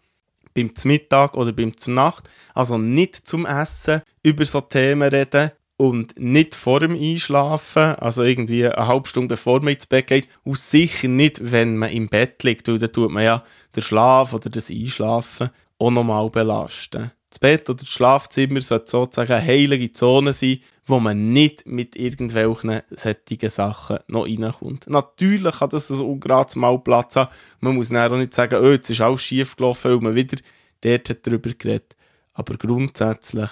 Beim 0.54 0.70
Mittag 0.84 1.34
oder 1.34 1.52
beim 1.52 1.72
Nacht. 1.86 2.28
Also 2.52 2.76
nicht 2.76 3.26
zum 3.26 3.46
Essen 3.46 4.02
über 4.22 4.44
so 4.44 4.60
Themen 4.60 5.08
reden 5.08 5.52
und 5.78 6.18
nicht 6.18 6.56
vor 6.56 6.80
dem 6.80 7.00
Einschlafen, 7.00 7.94
also 7.94 8.24
irgendwie 8.24 8.66
eine 8.66 8.88
halbe 8.88 9.08
Stunde 9.08 9.28
bevor 9.28 9.60
man 9.60 9.74
ins 9.74 9.86
Bett 9.86 10.08
geht, 10.08 10.28
und 10.42 10.58
sicher 10.58 11.06
nicht, 11.08 11.52
wenn 11.52 11.76
man 11.76 11.90
im 11.90 12.08
Bett 12.08 12.42
liegt, 12.42 12.68
weil 12.68 12.80
dann 12.80 12.92
tut 12.92 13.12
man 13.12 13.22
ja 13.22 13.44
den 13.74 13.82
Schlaf 13.82 14.34
oder 14.34 14.50
das 14.50 14.70
Einschlafen 14.70 15.50
auch 15.78 15.90
nochmal 15.90 16.28
belasten. 16.30 17.12
Das 17.30 17.38
Bett 17.38 17.70
oder 17.70 17.78
das 17.78 17.88
Schlafzimmer 17.88 18.60
sollte 18.60 18.90
sozusagen 18.90 19.32
eine 19.32 19.46
heilige 19.46 19.92
Zone 19.92 20.32
sein, 20.32 20.58
wo 20.84 20.98
man 20.98 21.32
nicht 21.32 21.66
mit 21.66 21.94
irgendwelchen 21.94 22.80
sättigen 22.90 23.50
Sachen 23.50 23.98
noch 24.08 24.26
reinkommt. 24.26 24.90
Natürlich 24.90 25.58
kann 25.58 25.70
das 25.70 25.90
ein 25.90 26.00
ungerades 26.00 26.56
Mal 26.56 26.78
Platz 26.80 27.14
haben. 27.14 27.30
Man 27.60 27.76
muss 27.76 27.90
dann 27.90 28.12
auch 28.12 28.16
nicht 28.16 28.34
sagen, 28.34 28.58
oh, 28.60 28.70
jetzt 28.70 28.90
ist 28.90 29.00
alles 29.00 29.22
schief 29.22 29.54
gelaufen, 29.54 29.92
weil 29.92 30.00
man 30.00 30.14
wieder 30.16 30.38
dort 30.80 31.08
hat 31.08 31.24
darüber 31.24 31.50
geredet. 31.50 31.94
Aber 32.32 32.56
grundsätzlich, 32.56 33.50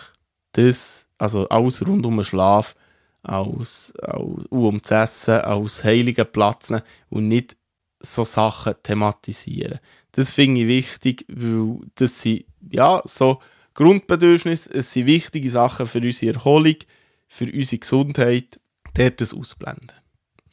das 0.53 1.06
also 1.19 1.49
alles 1.49 1.87
rund 1.87 2.07
um 2.07 2.17
den 2.17 2.25
Schlaf, 2.25 2.75
als, 3.23 3.95
als, 4.01 4.47
um 4.51 4.81
das 4.81 4.91
Essen, 4.91 5.41
als 5.41 5.85
heiligen 5.85 6.31
Platz 6.31 6.73
und 7.09 7.29
nicht 7.29 7.57
so 8.01 8.25
Sachen 8.25 8.75
thematisieren. 8.83 9.81
Das 10.13 10.31
finde 10.31 10.63
ich 10.63 10.67
wichtig, 10.67 11.25
weil 11.29 11.81
das 11.97 12.23
sind 12.23 12.45
ja, 12.71 13.03
so 13.05 13.41
Grundbedürfnisse, 13.75 14.73
es 14.73 14.93
sind 14.93 15.07
wichtige 15.07 15.51
Sachen 15.51 15.87
für 15.87 15.99
unsere 15.99 16.35
Erholung, 16.35 16.77
für 17.29 17.53
unsere 17.53 17.79
Gesundheit, 17.79 18.61
dort 18.95 19.21
das 19.21 19.35
ausblenden. 19.35 19.93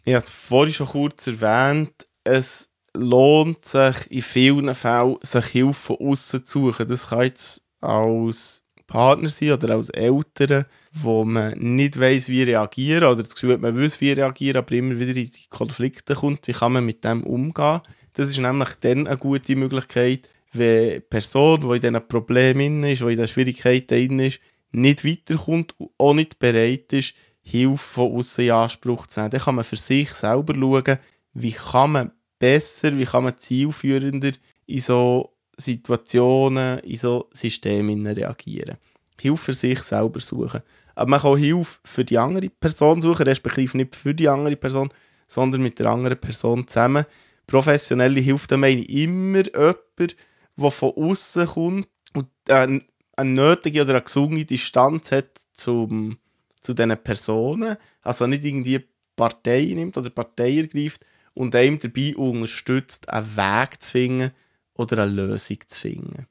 Ich 0.04 0.13
habe 0.13 0.23
es 0.23 0.30
vorhin 0.30 0.73
schon 0.73 0.88
kurz 0.88 1.28
erwähnt, 1.28 2.08
es 2.26 2.69
lohnt 2.93 3.63
sich 3.65 4.12
in 4.12 4.21
vielen 4.21 4.76
Fällen, 4.76 5.17
sich 5.21 5.45
Hilfe 5.45 5.73
von 5.73 5.97
außen 5.97 6.45
zu 6.45 6.71
suchen. 6.71 6.88
Das 6.88 7.08
kann 7.10 7.23
jetzt 7.23 7.63
als 7.80 8.62
Partner 8.94 9.30
sein 9.30 9.54
oder 9.54 9.74
als 9.74 9.90
Eltern, 9.90 10.66
wo 10.92 11.24
man 11.24 11.58
nicht 11.58 12.00
weiß, 12.00 12.30
wie 12.30 12.44
reagieren 12.44 13.06
oder 13.06 13.24
das 13.24 13.34
Gefühl 13.34 13.54
hat, 13.54 13.62
man 13.62 13.76
weiß, 13.76 14.00
wie 14.02 14.12
reagieren, 14.12 14.58
aber 14.58 14.72
immer 14.74 15.00
wieder 15.00 15.20
in 15.20 15.32
die 15.32 15.50
Konflikte 15.50 16.14
kommt. 16.14 16.48
Wie 16.48 16.52
kann 16.52 16.74
man 16.74 16.86
mit 16.86 17.04
dem 17.04 17.24
umgehen? 17.24 17.82
Das 18.14 18.30
ist 18.30 18.38
nämlich 18.38 18.70
dann 18.82 19.08
eine 19.08 19.18
gute 19.18 19.56
Möglichkeit, 19.56 20.30
wenn 20.54 20.92
eine 20.92 21.02
Person, 21.02 21.62
die 21.62 21.76
in 21.76 21.82
diesen 21.82 22.08
Problemen 22.08 22.84
ist, 22.84 23.00
die 23.00 23.06
in 23.06 23.10
diesen 23.10 23.28
Schwierigkeiten 23.30 24.20
ist, 24.20 24.40
nicht 24.72 25.04
weiterkommt 25.04 25.74
und 25.80 25.90
auch 25.98 26.14
nicht 26.14 26.38
bereit 26.38 26.94
ist, 26.94 27.16
Hilfe 27.42 27.78
von 27.78 28.12
außen 28.16 28.46
in 28.46 28.52
Anspruch 28.52 29.08
zu 29.08 29.22
nehmen. 29.22 29.32
Dann 29.32 29.42
kann 29.42 29.56
man 29.56 29.66
für 29.66 29.76
sich 29.76 30.12
selber 30.12 30.54
schauen, 30.54 31.00
wie 31.34 31.54
kann 31.54 31.92
man 31.94 32.12
besser, 32.38 32.96
wie 32.96 33.06
kann 33.06 33.24
man 33.24 33.40
zielführender 33.40 34.34
in 34.68 34.80
so 34.82 35.33
Situationen, 35.58 36.80
in 36.80 36.98
so 36.98 37.30
Systemen 37.32 38.06
reagieren. 38.08 38.78
Hilfe 39.20 39.38
für 39.38 39.54
sich 39.54 39.80
selber 39.84 40.20
suchen. 40.20 40.62
Aber 40.96 41.10
man 41.10 41.22
kann 41.22 41.38
Hilfe 41.38 41.80
für 41.84 42.06
die 42.06 42.18
andere 42.18 42.50
Person 42.50 43.02
suchen, 43.02 43.24
respektive 43.24 43.78
nicht 43.78 43.96
für 43.96 44.13
die 44.13 44.28
andere 44.28 44.56
Person, 44.56 44.89
sondern 45.28 45.62
mit 45.62 45.80
der 45.80 45.88
anderen 45.88 46.18
Person 46.18 46.68
zusammen. 46.68 47.06
Professionelle 47.48 48.20
Hilfe, 48.20 48.48
da 48.48 48.58
meine 48.58 48.82
ich 48.82 48.89
immer 48.89 49.44
jemand, 49.44 50.16
der 50.58 50.72
von 50.72 50.92
außen 50.92 51.48
kommt 51.48 51.88
und 52.13 52.28
eine, 52.48 52.82
eine 53.16 53.30
nötige 53.30 53.82
oder 53.82 53.92
eine 53.92 54.02
gesunde 54.02 54.46
Distanz 54.46 55.12
hat 55.12 55.39
zum, 55.54 56.18
zu 56.62 56.74
diesen 56.74 56.98
Personen. 56.98 57.78
Also 58.02 58.28
nicht 58.28 58.44
irgendwie 58.44 58.86
Partei 59.16 59.72
nimmt 59.76 59.98
oder 59.98 60.10
Partei 60.10 60.58
ergreift 60.58 61.06
und 61.34 61.56
einem 61.56 61.80
dabei 61.80 62.16
unterstützt, 62.16 63.10
einen 63.10 63.36
Weg 63.36 63.82
zu 63.82 63.92
finden 63.92 64.32
oder 64.76 65.04
eine 65.04 65.12
Lösung 65.12 65.58
zu 65.68 65.80
finden. 65.80 66.28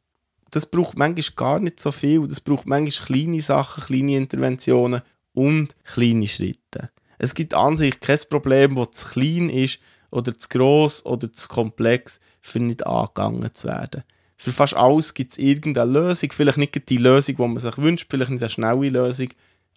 Das 0.50 0.66
braucht 0.66 0.98
manchmal 0.98 1.34
gar 1.34 1.60
nicht 1.60 1.80
so 1.80 1.92
viel. 1.92 2.26
Das 2.28 2.40
braucht 2.40 2.66
manchmal 2.66 3.06
kleine 3.06 3.40
Sachen, 3.40 3.84
kleine 3.84 4.16
Interventionen 4.16 5.02
und 5.32 5.74
kleine 5.84 6.28
Schritte. 6.28 6.90
Es 7.18 7.34
gibt 7.34 7.54
an 7.54 7.76
sich 7.76 8.00
kein 8.00 8.18
Problem, 8.28 8.76
das 8.76 8.90
zu 8.92 9.06
klein 9.12 9.48
ist 9.48 9.78
oder 10.10 10.36
zu 10.36 10.48
gross 10.48 11.06
oder 11.06 11.32
zu 11.32 11.48
komplex, 11.48 12.20
für 12.40 12.60
nicht 12.60 12.86
angegangen 12.86 13.54
zu 13.54 13.68
werden. 13.68 14.02
Für 14.36 14.52
fast 14.52 14.74
alles 14.74 15.14
gibt 15.14 15.32
es 15.32 15.38
irgendeine 15.38 15.90
Lösung. 15.90 16.32
Vielleicht 16.32 16.58
nicht 16.58 16.88
die 16.88 16.96
Lösung, 16.96 17.36
die 17.36 17.42
man 17.42 17.58
sich 17.58 17.78
wünscht, 17.78 18.08
vielleicht 18.10 18.30
nicht 18.30 18.42
eine 18.42 18.50
schnelle 18.50 18.88
Lösung, 18.88 19.28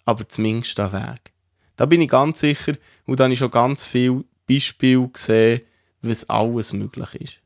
aber 0.04 0.28
zumindest 0.28 0.78
einen 0.80 0.92
Weg. 0.92 1.32
Da 1.76 1.86
bin 1.86 2.00
ich 2.00 2.08
ganz 2.08 2.40
sicher 2.40 2.72
und 3.06 3.20
da 3.20 3.24
habe 3.24 3.32
ich 3.32 3.38
schon 3.38 3.50
ganz 3.50 3.84
viele 3.84 4.24
Beispiele 4.48 5.08
gesehen, 5.08 5.60
was 6.02 6.28
alles 6.28 6.72
möglich 6.72 7.14
ist. 7.14 7.45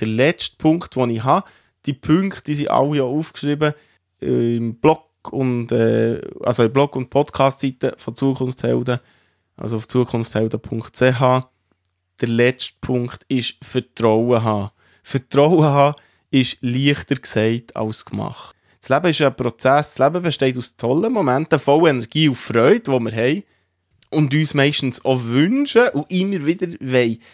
Der 0.00 0.08
letzte 0.08 0.56
Punkt, 0.56 0.96
den 0.96 1.10
ich 1.10 1.24
habe, 1.24 1.48
die 1.86 1.92
Punkte, 1.92 2.42
die 2.44 2.54
sind 2.54 2.70
alle 2.70 2.98
ja 2.98 3.04
aufgeschrieben 3.04 3.74
äh, 4.20 4.56
im 4.56 4.76
Blog 4.76 5.06
und 5.30 5.72
äh, 5.72 6.20
also 6.42 6.64
im 6.64 6.72
Blog 6.72 6.96
und 6.96 7.10
Podcast-Seite 7.10 7.94
von 7.98 8.16
Zukunftshelden, 8.16 8.98
also 9.56 9.76
auf 9.78 9.88
zukunftshelden.ch. 9.88 11.20
Der 12.20 12.28
letzte 12.28 12.74
Punkt 12.80 13.24
ist 13.28 13.56
Vertrauen 13.62 14.42
haben. 14.42 14.70
Vertrauen 15.02 15.64
haben 15.64 15.96
ist 16.30 16.58
leichter 16.60 17.16
gesagt 17.16 17.76
als 17.76 18.04
gemacht. 18.04 18.56
Das 18.80 18.88
Leben 18.88 19.10
ist 19.10 19.20
ein 19.20 19.34
Prozess. 19.34 19.94
Das 19.94 19.98
Leben 19.98 20.22
besteht 20.22 20.58
aus 20.58 20.76
tollen 20.76 21.12
Momenten, 21.12 21.58
voller 21.58 21.90
Energie 21.90 22.28
und 22.28 22.36
Freude, 22.36 22.80
die 22.80 22.90
wir 22.90 23.12
haben 23.12 23.42
und 24.10 24.34
uns 24.34 24.54
meistens 24.54 25.04
auch 25.04 25.22
wünschen 25.24 25.88
und 25.88 26.10
immer 26.10 26.46
wieder 26.46 26.68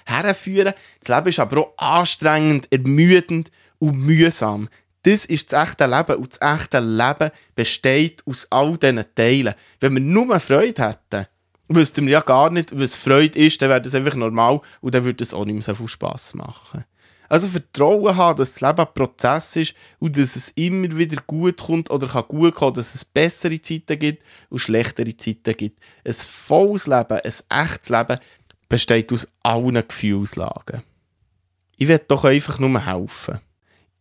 herführen 0.04 0.74
Das 1.00 1.08
Leben 1.08 1.28
ist 1.28 1.38
aber 1.38 1.58
auch 1.60 1.78
anstrengend, 1.78 2.68
ermüdend 2.70 3.50
und 3.78 3.98
mühsam. 3.98 4.68
Das 5.02 5.24
ist 5.24 5.52
das 5.52 5.68
echte 5.68 5.86
Leben 5.86 6.16
und 6.16 6.38
das 6.40 6.60
echte 6.60 6.78
Leben 6.78 7.30
besteht 7.54 8.22
aus 8.26 8.46
all 8.50 8.78
diesen 8.78 9.04
Teilen. 9.14 9.54
Wenn 9.80 9.94
wir 9.94 10.00
nur 10.00 10.38
Freude 10.38 10.88
hätten, 10.88 11.26
wüssten 11.68 12.06
wir 12.06 12.12
ja 12.12 12.20
gar 12.20 12.50
nicht, 12.50 12.78
was 12.78 12.94
Freude 12.94 13.38
ist, 13.38 13.60
dann 13.60 13.70
wäre 13.70 13.82
das 13.82 13.94
einfach 13.94 14.14
normal 14.14 14.60
und 14.80 14.94
dann 14.94 15.04
würde 15.04 15.24
es 15.24 15.34
auch 15.34 15.44
nicht 15.44 15.54
mehr 15.54 15.62
so 15.62 15.74
viel 15.74 15.88
Spass 15.88 16.34
machen. 16.34 16.84
Also 17.28 17.48
Vertrauen 17.48 18.16
haben, 18.16 18.38
dass 18.38 18.52
das 18.52 18.60
Leben 18.60 18.80
ein 18.80 18.94
Prozess 18.94 19.56
ist 19.56 19.74
und 19.98 20.16
dass 20.18 20.36
es 20.36 20.50
immer 20.50 20.96
wieder 20.96 21.22
gut 21.26 21.58
kommt 21.58 21.90
oder 21.90 22.06
kann 22.06 22.24
gut 22.28 22.54
kommen, 22.54 22.74
dass 22.74 22.94
es 22.94 23.04
bessere 23.04 23.60
Zeiten 23.60 23.98
gibt 23.98 24.24
und 24.50 24.58
schlechtere 24.58 25.16
Zeiten 25.16 25.56
gibt. 25.56 25.80
Ein 26.04 26.12
volles 26.12 26.86
Leben, 26.86 27.20
ein 27.20 27.64
echtes 27.64 27.88
Leben 27.88 28.18
besteht 28.68 29.12
aus 29.12 29.28
allen 29.42 29.82
Gefühlslagen. 29.86 30.82
Ich 31.76 31.88
werde 31.88 32.04
doch 32.08 32.24
einfach 32.24 32.58
nur 32.58 32.84
helfen. 32.84 33.40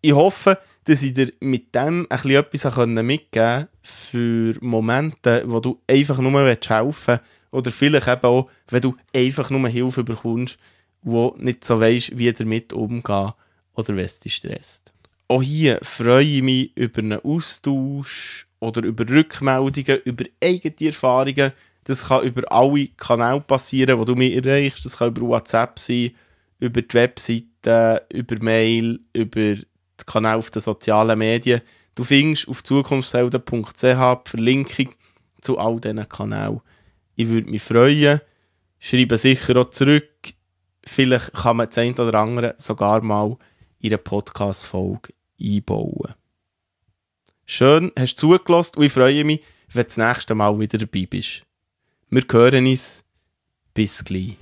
Ich 0.01 0.13
hoffe, 0.13 0.57
dass 0.86 1.03
ich 1.03 1.13
dir 1.13 1.31
mit 1.39 1.73
dem 1.75 2.07
etwas 2.10 2.75
mitgeben 2.77 3.19
konnte 3.31 3.69
für 3.81 4.55
Momente, 4.62 5.43
wo 5.45 5.60
du 5.60 5.79
einfach 5.88 6.17
nur 6.19 6.45
helfen 6.45 6.60
willst. 6.69 7.21
Oder 7.51 7.71
vielleicht 7.71 8.07
eben 8.07 8.23
auch, 8.23 8.49
wenn 8.69 8.81
du 8.81 8.95
einfach 9.13 9.49
nur 9.49 9.67
Hilfe 9.67 10.03
bekommst, 10.03 10.57
wo 11.02 11.36
nicht 11.38 11.64
so 11.66 11.80
weisst, 11.80 12.18
wie 12.18 12.32
damit 12.32 12.74
umgehen 12.74 13.34
oder 13.74 13.98
es 13.98 14.20
dich 14.20 14.36
stresst. 14.36 14.94
Auch 15.28 15.42
hier 15.42 15.80
freue 15.82 16.24
ich 16.24 16.44
mich 16.44 16.78
über 16.78 17.00
einen 17.00 17.24
Austausch 17.24 18.48
oder 18.60 18.84
über 18.84 19.08
Rückmeldungen, 19.10 20.02
über 20.04 20.26
eigene 20.44 20.76
Erfahrungen. 20.80 21.54
Das 21.86 22.08
kann 22.08 22.26
über 22.26 22.52
alle 22.52 22.88
Kanäle 22.98 23.42
passieren, 23.42 23.98
wo 23.98 24.06
du 24.06 24.16
mich 24.16 24.36
erreichst. 24.36 24.86
Das 24.86 24.98
kann 24.98 25.10
über 25.10 25.22
WhatsApp 25.22 25.80
sein, 25.80 26.12
über 26.60 26.82
die 26.82 26.94
Webseite, 26.94 28.06
über 28.14 28.44
Mail, 28.44 29.00
über 29.14 29.56
die 29.56 29.66
Kanäle 30.06 30.36
auf 30.36 30.52
den 30.52 30.62
sozialen 30.62 31.18
Medien. 31.18 31.62
Du 31.96 32.04
findest 32.04 32.48
auf 32.48 32.64
zukunftshelden.ch 32.64 33.82
die 33.82 34.30
Verlinkung 34.30 34.90
zu 35.42 35.58
all 35.58 35.80
diesen 35.80 36.08
Kanälen. 36.08 36.62
Ich 37.16 37.30
würde 37.30 37.50
mich 37.50 37.64
freuen. 37.64 38.22
Schreibe 38.80 39.18
sicher 39.18 39.58
auch 39.58 39.70
zurück 39.70 40.34
vielleicht 40.86 41.34
kann 41.34 41.58
man 41.58 41.67
das 41.67 41.78
eine 41.78 41.96
oder 41.96 42.20
andere 42.20 42.56
sogar 42.58 43.02
mal 43.02 43.38
in 43.80 43.89
eine 43.89 43.98
Podcast-Folge 43.98 45.13
einbauen. 45.41 46.15
Schön, 47.46 47.91
hast 47.98 48.15
du 48.15 48.38
zugelassen 48.38 48.78
und 48.78 48.86
ich 48.86 48.94
freue 48.94 49.24
mich, 49.24 49.41
wenn 49.74 49.84
du 49.84 49.88
das 49.88 49.98
nächste 49.98 50.36
Mal 50.36 50.60
wieder 50.60 50.78
dabei 50.78 51.06
bist. 51.10 51.44
Wir 52.10 52.24
hören 52.30 52.67
uns. 52.67 53.04
Bis 53.74 54.04
gleich. 54.04 54.38